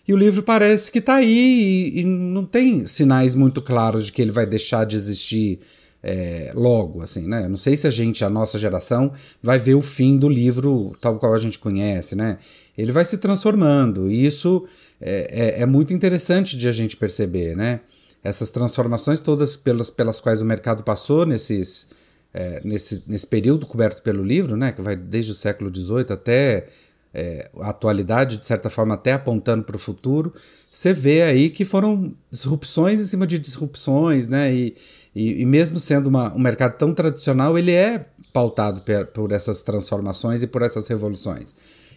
E 0.08 0.13
o 0.13 0.18
livro 0.18 0.44
parece 0.44 0.92
que 0.92 1.00
está 1.00 1.15
aí 1.15 1.92
e, 1.96 2.01
e, 2.01 2.04
não 2.06 2.46
tem 2.46 2.86
sinais 2.86 3.36
muito 3.36 3.62
claros 3.62 4.06
de 4.06 4.12
que 4.12 4.22
ele 4.22 4.32
vai 4.32 4.46
deixar 4.46 4.86
de 4.86 4.96
existir 4.96 5.60
é, 6.08 6.52
logo, 6.54 7.02
assim, 7.02 7.28
né? 7.28 7.48
Não 7.48 7.58
sei 7.58 7.76
se 7.76 7.88
a 7.88 7.90
gente, 7.90 8.24
a 8.24 8.30
nossa 8.30 8.60
geração, 8.60 9.12
vai 9.42 9.58
ver 9.58 9.74
o 9.74 9.82
fim 9.82 10.20
do 10.20 10.30
livro 10.30 10.96
tal 11.02 11.18
qual 11.18 11.34
a 11.34 11.38
gente 11.40 11.58
conhece, 11.58 12.16
né? 12.16 12.38
Ele 12.78 12.92
vai 12.92 13.04
se 13.04 13.18
transformando 13.18 14.08
e 14.12 14.24
isso 14.24 14.68
é, 15.02 15.56
é, 15.58 15.62
é 15.64 15.66
muito 15.66 15.96
interessante 15.96 16.56
de 16.56 16.70
a 16.70 16.72
gente 16.72 16.96
perceber, 16.96 17.56
né? 17.56 17.80
Essas 18.24 18.52
transformações 18.52 19.20
todas 19.20 19.56
pelas, 19.56 19.90
pelas 19.90 20.20
quais 20.20 20.42
o 20.42 20.46
mercado 20.46 20.84
passou 20.84 21.26
nesses, 21.26 21.88
é, 22.32 22.62
nesse, 22.64 23.02
nesse 23.08 23.26
período 23.26 23.66
coberto 23.66 24.04
pelo 24.04 24.24
livro, 24.24 24.56
né? 24.56 24.72
Que 24.72 24.84
vai 24.84 24.96
desde 24.96 25.32
o 25.32 25.36
século 25.36 25.74
XVIII 25.74 26.06
até 26.12 26.68
é, 27.16 27.50
a 27.62 27.70
atualidade, 27.70 28.38
de 28.38 28.46
certa 28.46 28.70
forma, 28.70 28.94
até 28.94 29.14
apontando 29.14 29.64
para 29.64 29.76
o 29.76 29.80
futuro, 29.80 30.32
você 30.70 30.94
vê 30.94 31.24
aí 31.24 31.50
que 31.50 31.66
foram 31.66 32.14
disrupções 32.30 33.00
em 33.00 33.06
cima 33.06 33.26
de 33.26 33.40
disrupções, 33.40 34.28
né? 34.28 34.54
E, 34.54 34.76
e, 35.16 35.42
e 35.42 35.46
mesmo 35.46 35.80
sendo 35.80 36.08
uma, 36.08 36.34
um 36.36 36.40
mercado 36.40 36.78
tão 36.78 36.94
tradicional, 36.94 37.58
ele 37.58 37.72
é 37.72 38.06
pautado 38.34 38.82
per, 38.82 39.08
por 39.08 39.32
essas 39.32 39.62
transformações 39.62 40.44
e 40.44 40.48
por 40.48 40.62
essas 40.62 40.88
revoluções. 40.88 41.56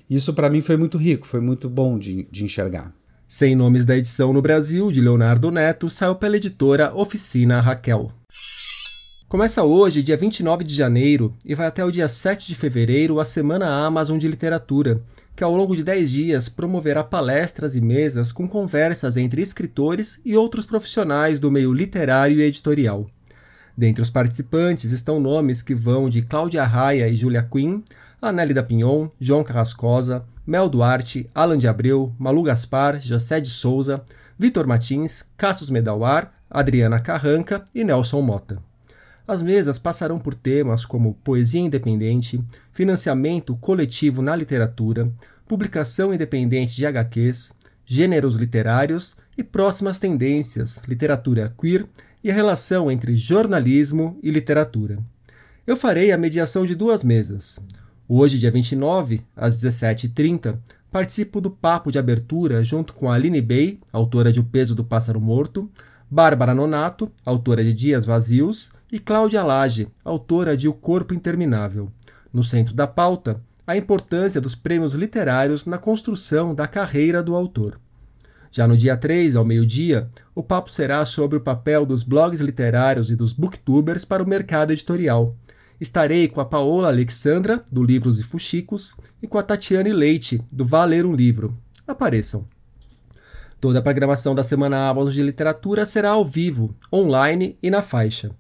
Isso, 0.09 0.33
para 0.33 0.49
mim, 0.49 0.61
foi 0.61 0.77
muito 0.77 0.97
rico, 0.97 1.27
foi 1.27 1.41
muito 1.41 1.69
bom 1.69 1.99
de, 1.99 2.29
de 2.31 2.45
enxergar. 2.45 2.95
Sem 3.27 3.55
nomes 3.55 3.85
da 3.85 3.97
edição 3.97 4.33
no 4.33 4.41
Brasil, 4.41 4.91
de 4.91 5.01
Leonardo 5.01 5.51
Neto, 5.51 5.91
saiu 5.91 6.15
pela 6.15 6.37
editora 6.37 6.95
Oficina 6.95 7.61
Raquel. 7.61 8.11
Começa 9.29 9.63
hoje, 9.63 10.03
dia 10.03 10.17
29 10.17 10.65
de 10.65 10.75
janeiro, 10.75 11.35
e 11.45 11.55
vai 11.55 11.67
até 11.67 11.85
o 11.85 11.91
dia 11.91 12.09
7 12.09 12.47
de 12.47 12.55
fevereiro 12.55 13.21
a 13.21 13.25
Semana 13.27 13.69
Amazon 13.85 14.17
de 14.17 14.27
Literatura, 14.27 15.03
que 15.39 15.45
ao 15.45 15.55
longo 15.55 15.77
de 15.77 15.85
10 15.85 16.11
dias 16.11 16.49
promoverá 16.49 17.05
palestras 17.05 17.77
e 17.77 17.81
mesas 17.81 18.33
com 18.33 18.49
conversas 18.49 19.17
entre 19.17 19.41
escritores 19.41 20.21
e 20.25 20.37
outros 20.37 20.67
profissionais 20.67 21.39
do 21.39 21.49
meio 21.49 21.73
literário 21.73 22.41
e 22.41 22.43
editorial. 22.43 23.07
Dentre 23.77 24.03
os 24.03 24.11
participantes 24.11 24.91
estão 24.91 25.21
nomes 25.21 25.63
que 25.63 25.77
vão 25.77 26.09
de 26.09 26.23
Cláudia 26.23 26.65
Raia 26.65 27.09
e 27.09 27.15
Julia 27.15 27.49
Quinn, 27.49 27.83
Anélida 28.21 28.65
Pinhon, 28.65 29.11
João 29.21 29.45
Carrascosa, 29.45 30.25
Mel 30.45 30.69
Duarte, 30.69 31.31
Alan 31.33 31.57
de 31.57 31.69
Abreu, 31.69 32.13
Malu 32.19 32.43
Gaspar, 32.43 32.99
José 33.01 33.41
de 33.41 33.49
Souza, 33.49 34.03
Vitor 34.37 34.67
Martins, 34.67 35.25
Cassius 35.37 35.71
Medawar, 35.71 36.33
Adriana 36.51 36.99
Carranca 36.99 37.65
e 37.73 37.85
Nelson 37.85 38.23
Mota. 38.23 38.68
As 39.29 39.43
mesas 39.43 39.79
passarão 39.79 40.19
por 40.19 40.35
temas 40.35 40.87
como 40.87 41.13
poesia 41.23 41.61
independente, 41.61 42.43
financiamento 42.73 43.55
coletivo 43.57 44.23
na 44.23 44.35
literatura, 44.35 45.13
publicação 45.47 46.15
independente 46.15 46.75
de 46.75 46.87
HQs, 46.87 47.53
gêneros 47.85 48.37
literários 48.37 49.19
e 49.37 49.43
próximas 49.43 49.99
tendências, 49.99 50.83
literatura 50.89 51.55
queer 51.61 51.85
e 52.25 52.31
a 52.31 52.35
relação 52.35 52.91
entre 52.91 53.19
jornalismo 53.19 54.19
e 54.23 54.31
literatura. 54.31 54.99
Eu 55.67 55.77
farei 55.77 56.11
a 56.11 56.17
mediação 56.17 56.65
de 56.65 56.75
duas 56.75 57.05
mesas. 57.05 57.61
Hoje, 58.09 58.39
dia 58.39 58.51
29, 58.51 59.21
às 59.37 59.63
17h30, 59.63 60.57
participo 60.91 61.39
do 61.39 61.51
papo 61.51 61.93
de 61.93 61.99
abertura 61.99 62.65
junto 62.65 62.95
com 62.95 63.13
Aline 63.13 63.43
Bey, 63.43 63.79
autora 63.93 64.33
de 64.33 64.41
O 64.41 64.45
Peso 64.45 64.75
do 64.75 64.83
Pássaro 64.83 65.21
Morto, 65.21 65.71
Bárbara 66.11 66.55
Nonato, 66.55 67.13
autora 67.27 67.63
de 67.63 67.75
Dias 67.75 68.07
Vazios, 68.07 68.73
e 68.91 68.99
Cláudia 68.99 69.43
Lage, 69.43 69.89
autora 70.05 70.57
de 70.57 70.69
O 70.69 70.73
Corpo 70.73 71.15
Interminável. 71.15 71.91
No 72.33 72.43
centro 72.43 72.75
da 72.75 72.87
pauta, 72.87 73.41
a 73.67 73.77
importância 73.77 74.41
dos 74.41 74.55
prêmios 74.55 74.95
literários 74.95 75.67
na 75.67 75.77
construção 75.77 76.55
da 76.55 76.67
carreira 76.67 77.23
do 77.23 77.35
autor. 77.35 77.79
Já 78.51 78.67
no 78.67 78.77
dia 78.77 78.97
3, 78.97 79.37
ao 79.37 79.45
meio-dia, 79.45 80.09
o 80.35 80.43
papo 80.43 80.71
será 80.71 81.05
sobre 81.05 81.37
o 81.37 81.41
papel 81.41 81.85
dos 81.85 82.03
blogs 82.03 82.41
literários 82.41 83.11
e 83.11 83.17
dos 83.17 83.33
booktubers 83.33 84.05
para 84.05 84.23
o 84.23 84.29
mercado 84.29 84.73
editorial. 84.73 85.37
Estarei 85.79 86.27
com 86.29 86.41
a 86.41 86.47
Paola 86.47 86.89
Alexandra, 86.89 87.63
do 87.71 87.85
Livros 87.85 88.19
e 88.19 88.23
Fuxicos, 88.23 88.97
e 89.23 89.29
com 89.29 89.39
a 89.39 89.43
Tatiane 89.43 89.93
Leite, 89.93 90.43
do 90.51 90.65
Valer 90.65 91.05
um 91.05 91.15
Livro. 91.15 91.57
Apareçam! 91.87 92.47
Toda 93.61 93.81
a 93.81 93.83
programação 93.83 94.35
da 94.35 94.43
Semana 94.43 94.89
Amazon 94.89 95.13
de 95.13 95.23
Literatura 95.23 95.85
será 95.85 96.11
ao 96.11 96.25
vivo, 96.25 96.75
online 96.93 97.59
e 97.63 97.71
na 97.71 97.83
faixa. 97.83 98.31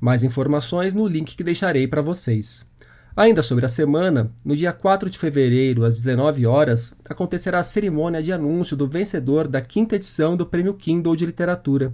Mais 0.00 0.22
informações 0.22 0.94
no 0.94 1.06
link 1.06 1.36
que 1.36 1.44
deixarei 1.44 1.86
para 1.88 2.02
vocês. 2.02 2.68
Ainda 3.16 3.42
sobre 3.42 3.66
a 3.66 3.68
semana, 3.68 4.30
no 4.44 4.54
dia 4.54 4.72
4 4.72 5.10
de 5.10 5.18
fevereiro, 5.18 5.84
às 5.84 5.96
19 5.96 6.46
horas, 6.46 6.96
acontecerá 7.08 7.58
a 7.58 7.64
cerimônia 7.64 8.22
de 8.22 8.32
anúncio 8.32 8.76
do 8.76 8.86
vencedor 8.86 9.48
da 9.48 9.60
quinta 9.60 9.96
edição 9.96 10.36
do 10.36 10.46
Prêmio 10.46 10.74
Kindle 10.74 11.16
de 11.16 11.26
Literatura. 11.26 11.92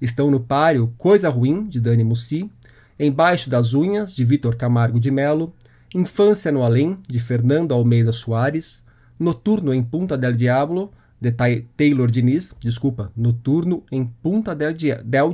Estão 0.00 0.28
no 0.28 0.40
páreo 0.40 0.92
Coisa 0.98 1.28
Ruim, 1.28 1.68
de 1.68 1.80
Dani 1.80 2.02
Mussi, 2.02 2.50
Embaixo 2.98 3.48
das 3.48 3.74
Unhas, 3.74 4.12
de 4.12 4.24
Vitor 4.24 4.56
Camargo 4.56 4.98
de 4.98 5.10
Melo, 5.10 5.54
Infância 5.94 6.50
no 6.50 6.64
Além, 6.64 6.98
de 7.06 7.20
Fernando 7.20 7.72
Almeida 7.72 8.10
Soares, 8.10 8.84
Noturno 9.18 9.72
em 9.72 9.82
Punta 9.82 10.18
del 10.18 10.34
Diablo, 10.34 10.90
de 11.20 11.30
Taylor 11.76 12.10
Diniz, 12.10 12.56
desculpa, 12.60 13.12
Noturno 13.16 13.84
em 13.92 14.04
Punta 14.04 14.54
del, 14.54 14.72
Dia 14.72 15.00
del 15.04 15.32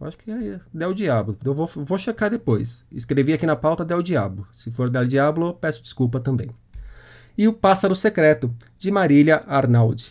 Acho 0.00 0.16
que 0.16 0.30
é 0.30 0.60
Del 0.72 0.94
Diablo. 0.94 1.36
Eu 1.44 1.52
vou, 1.52 1.66
vou 1.66 1.98
checar 1.98 2.30
depois. 2.30 2.86
Escrevi 2.92 3.32
aqui 3.32 3.44
na 3.44 3.56
pauta 3.56 3.84
Del 3.84 4.00
Diablo. 4.00 4.46
Se 4.52 4.70
for 4.70 4.88
Del 4.88 5.06
Diablo, 5.06 5.54
peço 5.54 5.82
desculpa 5.82 6.20
também. 6.20 6.50
E 7.36 7.48
O 7.48 7.52
Pássaro 7.52 7.94
Secreto, 7.96 8.54
de 8.78 8.90
Marília 8.90 9.42
Arnaldi. 9.46 10.08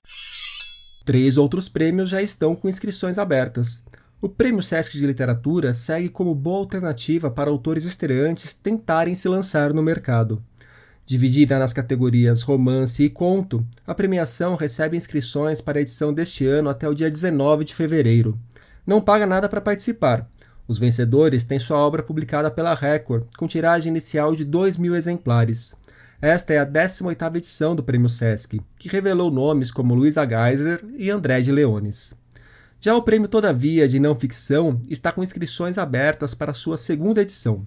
Três 1.05 1.37
outros 1.37 1.69
prêmios 1.69 2.09
já 2.09 2.21
estão 2.21 2.53
com 2.53 2.67
inscrições 2.67 3.17
abertas. 3.17 3.85
O 4.21 4.27
Prêmio 4.27 4.61
Sesc 4.61 4.97
de 4.97 5.05
Literatura 5.05 5.73
segue 5.73 6.09
como 6.09 6.35
boa 6.35 6.59
alternativa 6.59 7.31
para 7.31 7.49
autores 7.49 7.85
estreantes 7.85 8.53
tentarem 8.53 9.15
se 9.15 9.29
lançar 9.29 9.73
no 9.73 9.81
mercado. 9.81 10.43
Dividida 11.05 11.57
nas 11.57 11.71
categorias 11.71 12.41
romance 12.41 13.05
e 13.05 13.09
conto, 13.09 13.65
a 13.85 13.95
premiação 13.95 14.55
recebe 14.55 14.97
inscrições 14.97 15.61
para 15.61 15.77
a 15.77 15.81
edição 15.81 16.13
deste 16.13 16.45
ano 16.45 16.67
até 16.67 16.89
o 16.89 16.93
dia 16.93 17.09
19 17.09 17.63
de 17.63 17.73
fevereiro 17.73 18.37
não 18.87 19.01
paga 19.01 19.27
nada 19.27 19.49
para 19.49 19.59
participar. 19.59 20.27
Os 20.65 20.79
vencedores 20.79 21.43
têm 21.43 21.59
sua 21.59 21.77
obra 21.77 22.01
publicada 22.01 22.49
pela 22.49 22.73
Record, 22.73 23.25
com 23.37 23.45
tiragem 23.45 23.89
inicial 23.89 24.33
de 24.33 24.45
2 24.45 24.77
mil 24.77 24.95
exemplares. 24.95 25.75
Esta 26.21 26.53
é 26.53 26.57
a 26.57 26.65
18ª 26.65 27.35
edição 27.35 27.75
do 27.75 27.83
Prêmio 27.83 28.09
Sesc, 28.09 28.61
que 28.79 28.89
revelou 28.89 29.29
nomes 29.29 29.69
como 29.69 29.93
Luísa 29.93 30.25
Geiser 30.25 30.83
e 30.97 31.11
André 31.11 31.41
de 31.41 31.51
Leones. 31.51 32.17
Já 32.79 32.95
o 32.95 33.01
prêmio 33.01 33.27
Todavia 33.27 33.87
de 33.87 33.99
Não 33.99 34.15
Ficção 34.15 34.81
está 34.89 35.11
com 35.11 35.21
inscrições 35.21 35.77
abertas 35.77 36.33
para 36.33 36.53
sua 36.53 36.77
segunda 36.77 37.21
edição. 37.21 37.65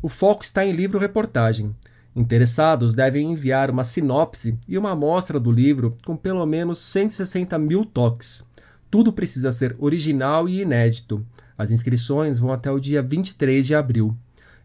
O 0.00 0.08
foco 0.08 0.44
está 0.44 0.64
em 0.64 0.72
livro-reportagem. 0.72 1.74
Interessados 2.14 2.94
devem 2.94 3.32
enviar 3.32 3.70
uma 3.70 3.84
sinopse 3.84 4.58
e 4.66 4.76
uma 4.78 4.92
amostra 4.92 5.38
do 5.38 5.52
livro 5.52 5.96
com 6.04 6.16
pelo 6.16 6.44
menos 6.46 6.78
160 6.78 7.58
mil 7.58 7.84
toques. 7.84 8.44
Tudo 8.90 9.12
precisa 9.12 9.52
ser 9.52 9.76
original 9.78 10.48
e 10.48 10.62
inédito. 10.62 11.24
As 11.56 11.70
inscrições 11.70 12.38
vão 12.38 12.52
até 12.52 12.70
o 12.70 12.80
dia 12.80 13.00
23 13.00 13.66
de 13.66 13.74
abril. 13.74 14.16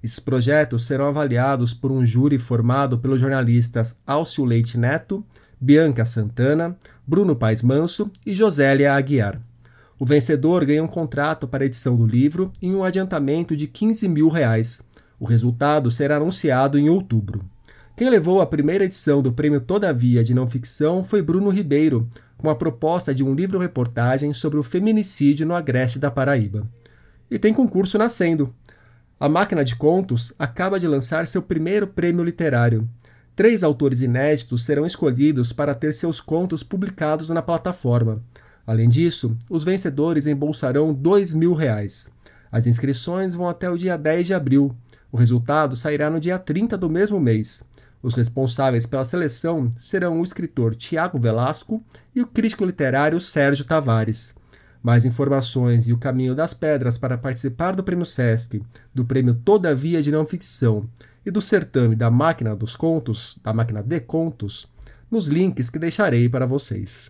Esses 0.03 0.19
projetos 0.19 0.85
serão 0.85 1.05
avaliados 1.05 1.73
por 1.73 1.91
um 1.91 2.05
júri 2.05 2.37
formado 2.37 2.97
pelos 2.97 3.19
jornalistas 3.19 3.99
Alcio 4.05 4.45
Leite 4.45 4.79
Neto, 4.79 5.23
Bianca 5.59 6.05
Santana, 6.05 6.75
Bruno 7.05 7.35
Paes 7.35 7.61
Manso 7.61 8.11
e 8.25 8.33
Josélia 8.33 8.93
Aguiar. 8.93 9.39
O 9.97 10.05
vencedor 10.05 10.65
ganha 10.65 10.83
um 10.83 10.87
contrato 10.87 11.47
para 11.47 11.63
a 11.63 11.65
edição 11.65 11.95
do 11.95 12.05
livro 12.05 12.51
e 12.61 12.69
um 12.69 12.83
adiantamento 12.83 13.55
de 13.55 13.67
15 13.67 14.07
mil 14.07 14.27
reais. 14.27 14.87
O 15.19 15.25
resultado 15.25 15.89
será 15.89 16.17
anunciado 16.17 16.77
em 16.77 16.89
outubro. 16.89 17.45
Quem 17.95 18.09
levou 18.09 18.41
a 18.41 18.45
primeira 18.45 18.83
edição 18.83 19.21
do 19.21 19.31
Prêmio 19.31 19.61
Todavia 19.61 20.21
de 20.21 20.33
Não 20.33 20.47
Ficção 20.47 21.01
foi 21.01 21.21
Bruno 21.21 21.49
Ribeiro, 21.49 22.09
com 22.37 22.49
a 22.49 22.55
proposta 22.55 23.13
de 23.13 23.23
um 23.23 23.33
livro-reportagem 23.33 24.33
sobre 24.33 24.59
o 24.59 24.63
feminicídio 24.63 25.45
no 25.45 25.55
Agreste 25.55 25.99
da 25.99 26.11
Paraíba. 26.11 26.67
E 27.29 27.39
tem 27.39 27.53
concurso 27.53 27.97
nascendo. 27.97 28.53
A 29.19 29.29
Máquina 29.29 29.63
de 29.63 29.75
Contos 29.75 30.33
acaba 30.37 30.79
de 30.79 30.87
lançar 30.87 31.25
seu 31.25 31.41
primeiro 31.41 31.87
prêmio 31.87 32.23
literário. 32.23 32.87
Três 33.35 33.63
autores 33.63 34.01
inéditos 34.01 34.63
serão 34.63 34.85
escolhidos 34.85 35.51
para 35.51 35.75
ter 35.75 35.93
seus 35.93 36.21
contos 36.21 36.63
publicados 36.63 37.29
na 37.29 37.41
plataforma. 37.41 38.21
Além 38.65 38.89
disso, 38.89 39.37
os 39.49 39.63
vencedores 39.63 40.25
embolsarão 40.25 40.93
dois 40.93 41.33
mil 41.33 41.53
reais. 41.53 42.11
As 42.51 42.67
inscrições 42.67 43.33
vão 43.33 43.49
até 43.49 43.69
o 43.69 43.77
dia 43.77 43.97
10 43.97 44.27
de 44.27 44.33
abril. 44.33 44.75
O 45.11 45.17
resultado 45.17 45.75
sairá 45.75 46.09
no 46.09 46.19
dia 46.19 46.39
30 46.39 46.77
do 46.77 46.89
mesmo 46.89 47.19
mês. 47.19 47.63
Os 48.05 48.13
responsáveis 48.13 48.85
pela 48.85 49.03
seleção 49.03 49.67
serão 49.79 50.21
o 50.21 50.23
escritor 50.23 50.75
Tiago 50.75 51.17
Velasco 51.17 51.83
e 52.13 52.21
o 52.21 52.27
crítico 52.27 52.63
literário 52.63 53.19
Sérgio 53.19 53.65
Tavares. 53.65 54.35
Mais 54.83 55.05
informações 55.05 55.87
e 55.87 55.91
o 55.91 55.97
caminho 55.97 56.35
das 56.35 56.53
pedras 56.53 56.99
para 56.99 57.17
participar 57.17 57.75
do 57.75 57.83
Prêmio 57.83 58.05
Sesc, 58.05 58.61
do 58.93 59.03
Prêmio 59.03 59.33
Todavia 59.33 60.03
de 60.03 60.11
Não 60.11 60.23
Ficção 60.23 60.87
e 61.25 61.31
do 61.31 61.41
certame 61.41 61.95
da 61.95 62.11
Máquina 62.11 62.55
dos 62.55 62.75
Contos, 62.75 63.39
da 63.43 63.51
Máquina 63.51 63.81
de 63.81 63.99
Contos, 64.01 64.67
nos 65.09 65.25
links 65.25 65.71
que 65.71 65.79
deixarei 65.79 66.29
para 66.29 66.45
vocês. 66.45 67.09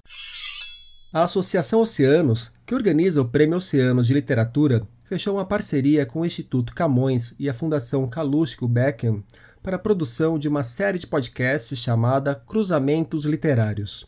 A 1.12 1.24
Associação 1.24 1.82
Oceanos, 1.82 2.54
que 2.66 2.74
organiza 2.74 3.22
o 3.22 3.28
Prêmio 3.28 3.58
Oceanos 3.58 4.08
de 4.08 4.14
Literatura, 4.14 4.88
fechou 5.04 5.36
uma 5.36 5.46
parceria 5.46 6.06
com 6.06 6.22
o 6.22 6.26
Instituto 6.26 6.74
Camões 6.74 7.36
e 7.38 7.50
a 7.50 7.54
Fundação 7.54 8.08
Calouste 8.08 8.66
Beckham 8.66 9.22
para 9.65 9.78
a 9.78 9.80
produção 9.80 10.38
de 10.38 10.47
uma 10.47 10.62
série 10.62 10.99
de 10.99 11.08
podcasts 11.08 11.80
chamada 11.80 12.36
Cruzamentos 12.36 13.25
Literários. 13.25 14.08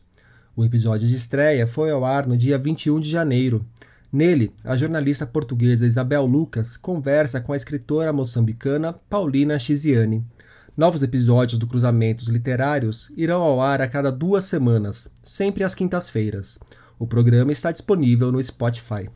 O 0.56 0.64
episódio 0.64 1.08
de 1.08 1.16
estreia 1.16 1.66
foi 1.66 1.90
ao 1.90 2.06
ar 2.06 2.28
no 2.28 2.38
dia 2.38 2.60
21 2.60 3.00
de 3.00 3.10
janeiro. 3.10 3.66
Nele, 4.14 4.54
a 4.64 4.76
jornalista 4.76 5.26
portuguesa 5.26 5.88
Isabel 5.88 6.28
Lucas 6.28 6.78
conversa 6.78 7.42
com 7.42 7.54
a 7.54 7.56
escritora 7.56 8.14
moçambicana 8.14 8.94
Paulina 9.10 9.58
Chiziane. 9.58 10.24
Novos 10.78 11.02
episódios 11.02 11.58
do 11.58 11.66
Cruzamentos 11.66 12.28
Literários 12.28 13.12
irão 13.18 13.42
ao 13.42 13.60
ar 13.60 13.82
a 13.82 13.88
cada 13.88 14.12
duas 14.12 14.46
semanas, 14.46 15.12
sempre 15.24 15.64
às 15.64 15.74
quintas-feiras. 15.74 16.60
O 17.00 17.08
programa 17.08 17.52
está 17.52 17.72
disponível 17.72 18.32
no 18.32 18.42
Spotify. 18.44 19.10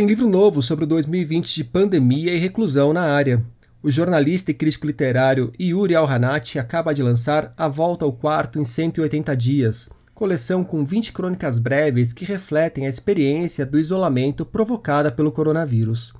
Tem 0.00 0.06
livro 0.06 0.26
novo 0.26 0.62
sobre 0.62 0.86
o 0.86 0.88
2020 0.88 1.54
de 1.56 1.62
pandemia 1.62 2.34
e 2.34 2.38
reclusão 2.38 2.90
na 2.90 3.02
área. 3.02 3.44
O 3.82 3.90
jornalista 3.90 4.50
e 4.50 4.54
crítico 4.54 4.86
literário 4.86 5.52
Yuri 5.60 5.94
Alhanati 5.94 6.58
acaba 6.58 6.94
de 6.94 7.02
lançar 7.02 7.52
A 7.54 7.68
Volta 7.68 8.06
ao 8.06 8.12
Quarto 8.14 8.58
em 8.58 8.64
180 8.64 9.36
Dias, 9.36 9.90
coleção 10.14 10.64
com 10.64 10.86
20 10.86 11.12
crônicas 11.12 11.58
breves 11.58 12.14
que 12.14 12.24
refletem 12.24 12.86
a 12.86 12.88
experiência 12.88 13.66
do 13.66 13.78
isolamento 13.78 14.46
provocada 14.46 15.12
pelo 15.12 15.30
coronavírus. 15.30 16.14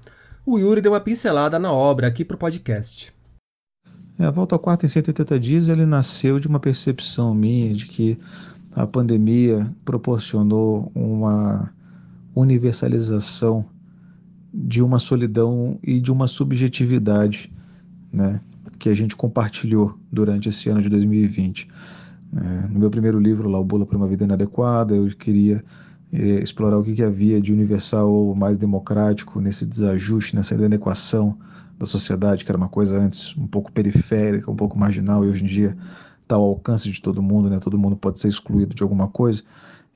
O 0.44 0.58
Yuri 0.58 0.82
deu 0.82 0.92
uma 0.92 1.00
pincelada 1.00 1.58
na 1.58 1.72
obra 1.72 2.06
aqui 2.06 2.22
para 2.22 2.34
o 2.34 2.38
podcast. 2.38 3.10
É, 4.18 4.26
a 4.26 4.30
Volta 4.30 4.56
ao 4.56 4.58
Quarto 4.58 4.84
em 4.84 4.90
180 4.90 5.40
Dias 5.40 5.70
ele 5.70 5.86
nasceu 5.86 6.38
de 6.38 6.46
uma 6.46 6.60
percepção 6.60 7.34
minha 7.34 7.72
de 7.72 7.86
que 7.86 8.18
a 8.72 8.86
pandemia 8.86 9.74
proporcionou 9.86 10.92
uma 10.94 11.72
universalização 12.34 13.64
de 14.52 14.82
uma 14.82 14.98
solidão 14.98 15.78
e 15.82 16.00
de 16.00 16.10
uma 16.10 16.26
subjetividade, 16.26 17.52
né, 18.12 18.40
que 18.78 18.88
a 18.88 18.94
gente 18.94 19.14
compartilhou 19.14 19.98
durante 20.10 20.48
esse 20.48 20.68
ano 20.68 20.82
de 20.82 20.88
2020. 20.88 21.68
É, 22.36 22.68
no 22.68 22.78
meu 22.78 22.90
primeiro 22.90 23.18
livro, 23.18 23.48
lá, 23.48 23.58
O 23.58 23.64
Bula 23.64 23.86
para 23.86 23.96
uma 23.96 24.06
Vida 24.06 24.24
Inadequada, 24.24 24.94
eu 24.94 25.06
queria 25.08 25.62
é, 26.12 26.18
explorar 26.42 26.78
o 26.78 26.82
que, 26.82 26.94
que 26.94 27.02
havia 27.02 27.40
de 27.40 27.52
universal 27.52 28.10
ou 28.12 28.34
mais 28.34 28.56
democrático 28.56 29.40
nesse 29.40 29.66
desajuste, 29.66 30.34
nessa 30.34 30.54
inadequação 30.54 31.38
da 31.78 31.86
sociedade, 31.86 32.44
que 32.44 32.50
era 32.50 32.58
uma 32.58 32.68
coisa 32.68 32.98
antes 32.98 33.36
um 33.36 33.46
pouco 33.46 33.72
periférica, 33.72 34.50
um 34.50 34.56
pouco 34.56 34.78
marginal, 34.78 35.24
e 35.24 35.28
hoje 35.28 35.42
em 35.42 35.46
dia 35.46 35.76
está 36.22 36.36
ao 36.36 36.44
alcance 36.44 36.90
de 36.90 37.00
todo 37.00 37.22
mundo, 37.22 37.48
né? 37.48 37.58
todo 37.58 37.78
mundo 37.78 37.96
pode 37.96 38.20
ser 38.20 38.28
excluído 38.28 38.74
de 38.74 38.82
alguma 38.82 39.08
coisa. 39.08 39.42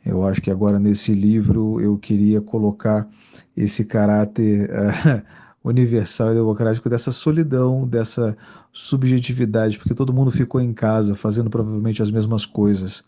Eu 0.05 0.25
acho 0.25 0.43
que 0.43 0.51
agora 0.51 0.79
nesse 0.79 1.15
livro 1.15 1.81
eu 1.81 1.97
queria 1.97 2.41
colocar 2.41 3.09
esse 3.57 3.85
caráter 3.85 4.71
uh, 4.71 5.23
universal 5.65 6.33
e 6.33 6.35
democrático 6.35 6.91
dessa 6.91 7.11
solidão, 7.11 7.89
dessa 7.89 8.37
subjetividade, 8.71 9.79
porque 9.79 9.95
todo 9.95 10.13
mundo 10.13 10.31
ficou 10.31 10.61
em 10.61 10.75
casa 10.75 11.15
fazendo 11.15 11.49
provavelmente 11.49 12.03
as 12.03 12.11
mesmas 12.11 12.45
coisas, 12.45 13.03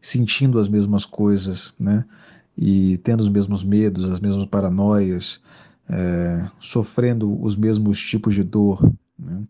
sentindo 0.00 0.58
as 0.58 0.68
mesmas 0.68 1.04
coisas, 1.04 1.74
né? 1.78 2.04
E 2.56 2.98
tendo 2.98 3.20
os 3.20 3.28
mesmos 3.28 3.62
medos, 3.62 4.08
as 4.08 4.18
mesmas 4.18 4.46
paranoias, 4.46 5.40
é, 5.88 6.46
sofrendo 6.58 7.40
os 7.42 7.56
mesmos 7.56 8.00
tipos 8.00 8.34
de 8.34 8.42
dor. 8.42 8.92
Né? 9.18 9.42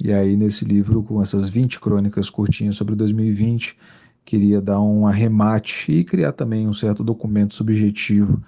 E 0.00 0.12
aí, 0.12 0.36
nesse 0.36 0.64
livro, 0.64 1.02
com 1.02 1.22
essas 1.22 1.48
20 1.48 1.78
crônicas 1.78 2.28
curtinhas 2.28 2.76
sobre 2.76 2.96
2020, 2.96 3.76
queria 4.24 4.60
dar 4.60 4.80
um 4.80 5.06
arremate 5.06 5.92
e 5.92 6.04
criar 6.04 6.32
também 6.32 6.66
um 6.66 6.72
certo 6.72 7.04
documento 7.04 7.54
subjetivo 7.54 8.42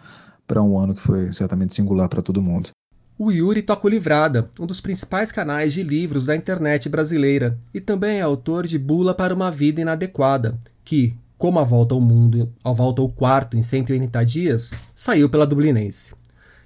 para 0.47 0.63
um 0.63 0.79
ano 0.79 0.95
que 0.95 1.01
foi 1.01 1.33
certamente 1.33 1.75
singular 1.75 2.09
para 2.09 2.23
todo 2.23 2.43
mundo. 2.43 2.71
O 3.19 3.31
Yuri 3.31 3.63
toca 3.63 3.87
o 3.87 3.91
Livrada, 3.91 4.51
um 4.61 4.67
dos 4.67 4.81
principais 4.81 5.33
canais 5.33 5.73
de 5.73 5.83
livros 5.83 6.27
da 6.27 6.37
internet 6.37 6.89
brasileira, 6.89 7.59
e 7.73 7.81
também 7.81 8.19
é 8.19 8.23
autor 8.23 8.67
de 8.67 8.79
Bula 8.79 9.15
para 9.15 9.35
uma 9.35 9.51
Vida 9.51 9.81
Inadequada, 9.81 10.59
que, 10.85 11.15
como 11.39 11.59
a 11.59 11.65
volta 11.65 11.95
ao 11.95 12.01
mundo, 12.01 12.53
a 12.63 12.73
volta 12.73 13.01
ao 13.01 13.09
quarto 13.09 13.57
em 13.57 13.63
180 13.63 14.23
dias, 14.25 14.75
saiu 14.95 15.31
pela 15.31 15.47
Dublinense. 15.47 16.15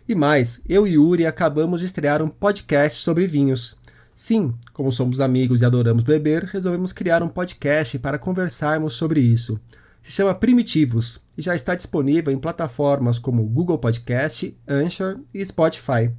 E 0.08 0.14
mais, 0.14 0.60
eu 0.68 0.88
e 0.88 0.94
Yuri 0.94 1.24
acabamos 1.24 1.78
de 1.78 1.86
estrear 1.86 2.20
um 2.20 2.28
podcast 2.28 3.00
sobre 3.00 3.28
vinhos. 3.28 3.78
Sim, 4.14 4.54
como 4.72 4.92
somos 4.92 5.20
amigos 5.20 5.62
e 5.62 5.64
adoramos 5.64 6.02
beber, 6.02 6.44
resolvemos 6.44 6.92
criar 6.92 7.22
um 7.22 7.28
podcast 7.28 7.98
para 7.98 8.18
conversarmos 8.18 8.94
sobre 8.94 9.20
isso. 9.20 9.58
Se 10.02 10.10
chama 10.12 10.34
Primitivos 10.34 11.20
e 11.36 11.42
já 11.42 11.54
está 11.54 11.74
disponível 11.74 12.32
em 12.32 12.38
plataformas 12.38 13.18
como 13.18 13.44
Google 13.44 13.78
Podcast, 13.78 14.56
Anchor 14.66 15.18
e 15.32 15.44
Spotify. 15.44 16.10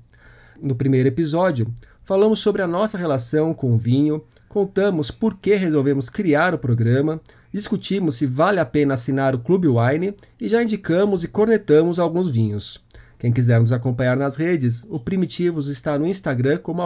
No 0.62 0.76
primeiro 0.76 1.10
episódio, 1.10 1.74
falamos 2.04 2.40
sobre 2.40 2.62
a 2.62 2.68
nossa 2.68 2.98
relação 2.98 3.54
com 3.54 3.74
o 3.74 3.78
vinho, 3.78 4.24
contamos 4.48 5.10
por 5.10 5.38
que 5.38 5.56
resolvemos 5.56 6.10
criar 6.10 6.54
o 6.54 6.60
programa, 6.60 7.20
discutimos 7.52 8.16
se 8.16 8.28
vale 8.28 8.60
a 8.60 8.66
pena 8.66 8.94
assinar 8.94 9.34
o 9.34 9.40
Clube 9.40 9.68
Wine 9.68 10.14
e 10.40 10.48
já 10.48 10.62
indicamos 10.62 11.24
e 11.24 11.28
cornetamos 11.28 12.00
alguns 12.00 12.30
vinhos. 12.30 12.84
Quem 13.22 13.32
quiser 13.32 13.60
nos 13.60 13.72
acompanhar 13.72 14.18
nas 14.18 14.36
redes, 14.36 14.84
o 14.90 15.00
Primitivos 15.00 15.68
está 15.68 15.96
no 15.96 16.08
Instagram 16.08 16.58
como 16.58 16.82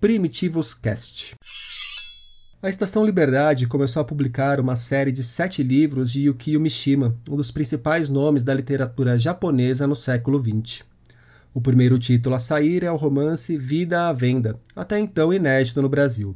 primitivoscast. 0.00 1.36
A 2.60 2.68
Estação 2.68 3.06
Liberdade 3.06 3.68
começou 3.68 4.02
a 4.02 4.04
publicar 4.04 4.58
uma 4.58 4.74
série 4.74 5.12
de 5.12 5.22
sete 5.22 5.62
livros 5.62 6.10
de 6.10 6.22
Yukio 6.22 6.58
Mishima, 6.58 7.14
um 7.30 7.36
dos 7.36 7.52
principais 7.52 8.08
nomes 8.08 8.42
da 8.42 8.52
literatura 8.52 9.16
japonesa 9.16 9.86
no 9.86 9.94
século 9.94 10.40
XX. 10.40 10.82
O 11.54 11.60
primeiro 11.60 11.96
título 11.96 12.34
a 12.34 12.40
sair 12.40 12.82
é 12.82 12.90
o 12.90 12.96
romance 12.96 13.56
Vida 13.56 14.08
à 14.08 14.12
Venda, 14.12 14.58
até 14.74 14.98
então 14.98 15.32
inédito 15.32 15.80
no 15.80 15.88
Brasil. 15.88 16.34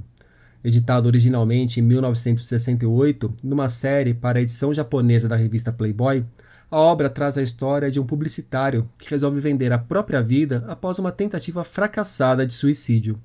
Editado 0.62 1.08
originalmente 1.08 1.80
em 1.80 1.82
1968, 1.82 3.34
numa 3.42 3.68
série 3.68 4.14
para 4.14 4.38
a 4.38 4.42
edição 4.42 4.72
japonesa 4.72 5.28
da 5.28 5.34
revista 5.34 5.72
Playboy, 5.72 6.24
a 6.72 6.78
obra 6.78 7.10
traz 7.10 7.36
a 7.36 7.42
história 7.42 7.90
de 7.90 8.00
um 8.00 8.06
publicitário 8.06 8.88
que 8.98 9.10
resolve 9.10 9.38
vender 9.42 9.70
a 9.74 9.78
própria 9.78 10.22
vida 10.22 10.64
após 10.66 10.98
uma 10.98 11.12
tentativa 11.12 11.62
fracassada 11.62 12.46
de 12.46 12.54
suicídio. 12.54 13.20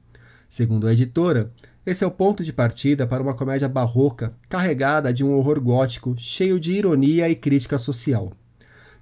Segundo 0.49 0.85
a 0.85 0.91
editora, 0.91 1.49
esse 1.85 2.03
é 2.03 2.07
o 2.07 2.11
ponto 2.11 2.43
de 2.43 2.51
partida 2.51 3.07
para 3.07 3.23
uma 3.23 3.33
comédia 3.33 3.69
barroca 3.69 4.33
carregada 4.49 5.13
de 5.13 5.23
um 5.23 5.31
horror 5.31 5.61
gótico 5.61 6.13
cheio 6.17 6.59
de 6.59 6.73
ironia 6.73 7.29
e 7.29 7.35
crítica 7.37 7.77
social. 7.77 8.33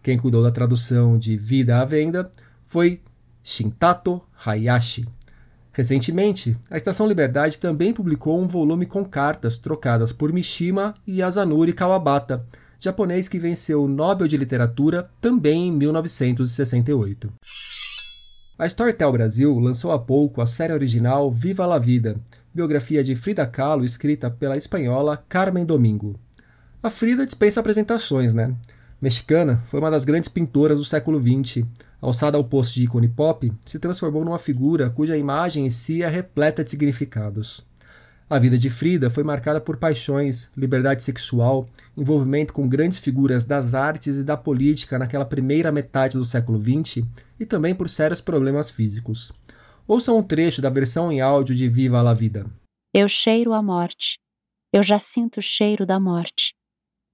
Quem 0.04 0.16
cuidou 0.16 0.44
da 0.44 0.52
tradução 0.52 1.18
de 1.18 1.36
Vida 1.36 1.82
à 1.82 1.86
Venda 1.86 2.30
foi 2.68 3.02
Shintato 3.44 4.22
Hayashi. 4.46 5.08
Recentemente, 5.72 6.56
a 6.70 6.78
Estação 6.78 7.08
Liberdade 7.08 7.58
também 7.58 7.92
publicou 7.92 8.40
um 8.40 8.46
volume 8.46 8.86
com 8.86 9.04
cartas 9.04 9.58
trocadas 9.58 10.14
por 10.14 10.32
Mishima 10.32 10.94
e 11.08 11.18
Yasanori 11.22 11.74
Kawabata, 11.74 12.46
japonês 12.80 13.28
que 13.28 13.40
venceu 13.40 13.84
o 13.84 13.88
Nobel 13.88 14.28
de 14.28 14.38
Literatura 14.38 15.10
também 15.22 15.68
em 15.68 15.72
1968. 15.72 17.32
A 18.58 18.66
Storytel 18.66 19.12
Brasil 19.12 19.60
lançou 19.60 19.92
há 19.92 20.00
pouco 20.00 20.42
a 20.42 20.46
série 20.46 20.74
original 20.74 21.32
Viva 21.32 21.66
la 21.66 21.78
Vida, 21.78 22.18
biografia 22.54 23.04
de 23.04 23.14
Frida 23.16 23.46
Kahlo 23.46 23.84
escrita 23.84 24.30
pela 24.30 24.56
espanhola 24.56 25.24
Carmen 25.28 25.66
Domingo. 25.66 26.18
A 26.82 26.90
Frida 26.90 27.26
dispensa 27.26 27.60
apresentações, 27.60 28.34
né? 28.34 28.56
Mexicana, 29.02 29.62
foi 29.66 29.80
uma 29.80 29.92
das 29.92 30.06
grandes 30.06 30.30
pintoras 30.30 30.80
do 30.80 30.86
século 30.86 31.20
XX. 31.20 31.66
Alçada 32.02 32.38
ao 32.38 32.44
posto 32.44 32.76
de 32.76 32.84
ícone 32.84 33.08
pop, 33.10 33.52
se 33.66 33.78
transformou 33.78 34.24
numa 34.24 34.40
figura 34.40 34.90
cuja 34.90 35.18
imagem 35.18 35.66
em 35.66 35.70
si 35.70 36.02
é 36.02 36.08
repleta 36.08 36.64
de 36.64 36.72
significados. 36.72 37.66
A 38.28 38.40
vida 38.40 38.58
de 38.58 38.72
Frida 38.72 39.08
foi 39.08 39.24
marcada 39.24 39.62
por 39.62 39.78
paixões, 39.78 40.52
liberdade 40.58 41.04
sexual, 41.04 41.70
envolvimento 41.96 42.54
com 42.54 42.68
grandes 42.68 42.98
figuras 42.98 43.46
das 43.46 43.76
artes 43.76 44.18
e 44.18 44.24
da 44.24 44.36
política 44.36 44.98
naquela 44.98 45.26
primeira 45.26 45.72
metade 45.72 46.18
do 46.18 46.26
século 46.26 46.60
XX 46.60 47.06
e 47.40 47.46
também 47.46 47.76
por 47.76 47.88
sérios 47.88 48.20
problemas 48.20 48.72
físicos. 48.72 49.32
Ouça 49.88 50.12
um 50.12 50.24
trecho 50.24 50.60
da 50.60 50.72
versão 50.72 51.12
em 51.12 51.22
áudio 51.22 51.56
de 51.56 51.70
Viva 51.70 52.02
la 52.02 52.16
Vida. 52.16 52.48
Eu 52.92 53.08
cheiro 53.08 53.54
a 53.54 53.62
morte. 53.62 54.18
Eu 54.74 54.82
já 54.82 54.98
sinto 54.98 55.38
o 55.38 55.44
cheiro 55.44 55.86
da 55.86 56.00
morte. 56.00 56.56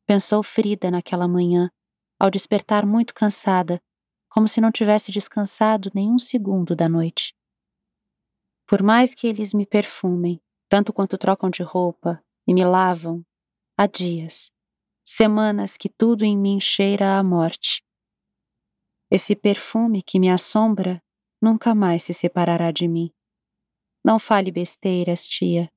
Pensou 0.08 0.42
Frida 0.42 0.90
naquela 0.90 1.28
manhã, 1.28 1.70
ao 2.18 2.32
despertar 2.32 2.86
muito 2.86 3.14
cansada, 3.14 3.82
como 4.30 4.48
se 4.48 4.62
não 4.62 4.72
tivesse 4.72 5.12
descansado 5.12 5.92
nenhum 5.94 6.18
segundo 6.18 6.74
da 6.74 6.88
noite. 6.88 7.34
Por 8.66 8.82
mais 8.82 9.14
que 9.14 9.28
eles 9.28 9.54
me 9.54 9.66
perfumem, 9.66 10.40
tanto 10.72 10.94
quanto 10.94 11.18
trocam 11.18 11.50
de 11.50 11.62
roupa 11.64 12.24
e 12.48 12.54
me 12.54 12.64
lavam, 12.64 13.26
há 13.78 13.86
dias, 13.86 14.50
semanas 15.06 15.76
que 15.76 15.90
tudo 15.90 16.24
em 16.24 16.38
mim 16.38 16.62
cheira 16.62 17.18
a 17.20 17.24
morte. 17.24 17.84
Esse 19.12 19.36
perfume 19.36 20.02
que 20.02 20.18
me 20.18 20.30
assombra 20.30 21.04
nunca 21.42 21.76
mais 21.76 22.04
se 22.04 22.14
separará 22.14 22.72
de 22.72 22.88
mim. 22.88 23.12
Não 24.02 24.18
fale 24.18 24.50
besteiras, 24.50 25.28
tia. 25.28 25.70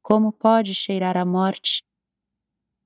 Como 0.00 0.32
pode 0.32 0.76
cheirar 0.76 1.16
a 1.16 1.24
morte? 1.24 1.82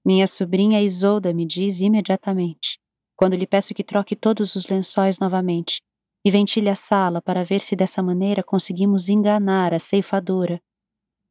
Minha 0.02 0.26
sobrinha 0.26 0.80
Isolda 0.80 1.34
me 1.34 1.44
diz 1.44 1.82
imediatamente, 1.82 2.80
quando 3.14 3.36
lhe 3.36 3.46
peço 3.46 3.74
que 3.74 3.84
troque 3.84 4.16
todos 4.16 4.54
os 4.54 4.66
lençóis 4.66 5.18
novamente 5.18 5.82
e 6.24 6.30
ventile 6.30 6.70
a 6.70 6.74
sala 6.74 7.20
para 7.20 7.44
ver 7.44 7.60
se 7.60 7.76
dessa 7.76 8.02
maneira 8.02 8.42
conseguimos 8.42 9.10
enganar 9.10 9.74
a 9.74 9.78
ceifadora 9.78 10.58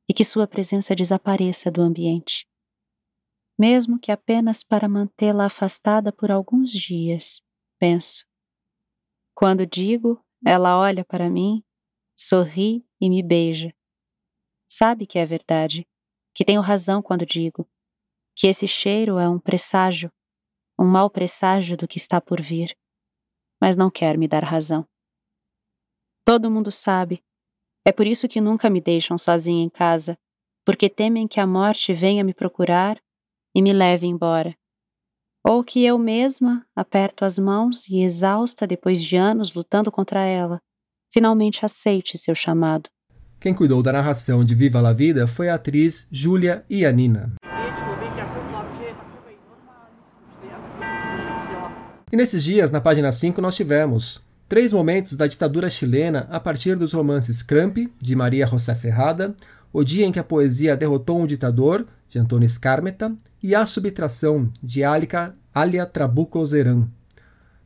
e 0.09 0.13
que 0.13 0.25
sua 0.25 0.47
presença 0.47 0.95
desapareça 0.95 1.69
do 1.69 1.81
ambiente. 1.81 2.47
Mesmo 3.57 3.99
que 3.99 4.11
apenas 4.11 4.63
para 4.63 4.89
mantê-la 4.89 5.45
afastada 5.45 6.11
por 6.11 6.31
alguns 6.31 6.71
dias, 6.71 7.43
penso. 7.77 8.25
Quando 9.35 9.65
digo 9.65 10.19
ela 10.45 10.79
olha 10.79 11.03
para 11.03 11.29
mim, 11.29 11.63
sorri 12.17 12.85
e 12.99 13.09
me 13.09 13.21
beija. 13.21 13.73
Sabe 14.69 15.05
que 15.05 15.19
é 15.19 15.25
verdade, 15.25 15.87
que 16.33 16.45
tenho 16.45 16.61
razão 16.61 17.01
quando 17.01 17.25
digo 17.25 17.69
que 18.35 18.47
esse 18.47 18.67
cheiro 18.67 19.17
é 19.17 19.27
um 19.27 19.37
presságio, 19.37 20.09
um 20.79 20.85
mau 20.85 21.09
presságio 21.09 21.75
do 21.75 21.87
que 21.87 21.97
está 21.97 22.21
por 22.21 22.41
vir, 22.41 22.73
mas 23.61 23.75
não 23.75 23.91
quer 23.91 24.17
me 24.17 24.29
dar 24.29 24.45
razão. 24.45 24.87
Todo 26.23 26.49
mundo 26.49 26.71
sabe. 26.71 27.21
É 27.85 27.91
por 27.91 28.05
isso 28.05 28.27
que 28.27 28.41
nunca 28.41 28.69
me 28.69 28.81
deixam 28.81 29.17
sozinha 29.17 29.63
em 29.63 29.69
casa, 29.69 30.17
porque 30.65 30.89
temem 30.89 31.27
que 31.27 31.39
a 31.39 31.47
morte 31.47 31.93
venha 31.93 32.23
me 32.23 32.33
procurar 32.33 32.99
e 33.55 33.61
me 33.61 33.73
leve 33.73 34.05
embora 34.05 34.55
ou 35.43 35.63
que 35.63 35.83
eu 35.85 35.97
mesma 35.97 36.65
aperto 36.75 37.23
as 37.23 37.39
mãos 37.39 37.87
e, 37.87 38.01
exausta 38.01 38.67
depois 38.67 39.01
de 39.01 39.15
anos 39.15 39.53
lutando 39.53 39.91
contra 39.91 40.23
ela, 40.23 40.61
finalmente 41.11 41.65
aceite 41.65 42.17
seu 42.17 42.35
chamado. 42.35 42.89
Quem 43.39 43.53
cuidou 43.53 43.81
da 43.81 43.93
narração 43.93 44.43
de 44.43 44.53
Viva 44.53 44.81
la 44.81 44.91
Vida 44.91 45.25
foi 45.25 45.49
a 45.49 45.55
atriz 45.55 46.07
Júlia 46.11 46.65
Ianina. 46.69 47.33
E 52.11 52.17
nesses 52.17 52.43
dias, 52.43 52.71
na 52.71 52.81
página 52.81 53.11
5, 53.11 53.39
nós 53.39 53.55
tivemos 53.55 54.21
três 54.49 54.73
momentos 54.73 55.15
da 55.15 55.27
ditadura 55.27 55.69
chilena 55.69 56.27
a 56.31 56.39
partir 56.39 56.75
dos 56.75 56.91
romances 56.91 57.43
Cramp, 57.43 57.77
de 58.01 58.15
Maria 58.15 58.47
José 58.47 58.73
Ferrada, 58.73 59.35
O 59.71 59.83
Dia 59.83 60.07
em 60.07 60.11
que 60.11 60.17
a 60.17 60.23
Poesia 60.23 60.75
Derrotou 60.75 61.21
um 61.21 61.27
Ditador, 61.27 61.85
de 62.09 62.17
Antônio 62.17 62.49
Scarmeta, 62.49 63.15
e 63.43 63.53
A 63.53 63.63
Subtração, 63.67 64.49
de 64.61 64.83
Alica, 64.83 65.35
Alia 65.53 65.85
Trabuco 65.85 66.43
Zeran. 66.43 66.87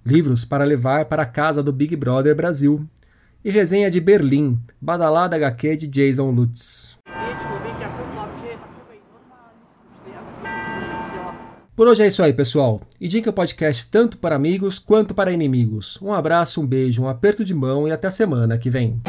Livros 0.06 0.44
para 0.44 0.66
levar 0.66 1.06
para 1.06 1.24
a 1.24 1.26
casa 1.26 1.64
do 1.64 1.72
Big 1.72 1.96
Brother 1.96 2.36
Brasil. 2.36 2.86
E 3.46 3.50
resenha 3.50 3.90
de 3.90 4.02
Berlim, 4.02 4.60
Badalada 4.82 5.38
HQ 5.38 5.78
de 5.78 5.88
Jason 5.88 6.32
Lutz. 6.32 6.98
Por 11.76 11.88
hoje 11.88 12.04
é 12.04 12.08
isso 12.08 12.22
aí, 12.22 12.32
pessoal. 12.32 12.82
Indique 13.02 13.28
o 13.28 13.34
podcast 13.34 13.88
tanto 13.90 14.18
para 14.18 14.36
amigos 14.36 14.78
quanto 14.78 15.16
para 15.16 15.32
inimigos. 15.32 16.00
Um 16.04 16.14
abraço, 16.14 16.62
um 16.62 16.68
beijo, 16.68 17.02
um 17.02 17.10
aperto 17.10 17.44
de 17.44 17.54
mão 17.54 17.88
e 17.88 17.92
até 17.92 18.08
a 18.08 18.12
semana 18.12 18.60
que 18.60 18.70
vem. 18.70 19.02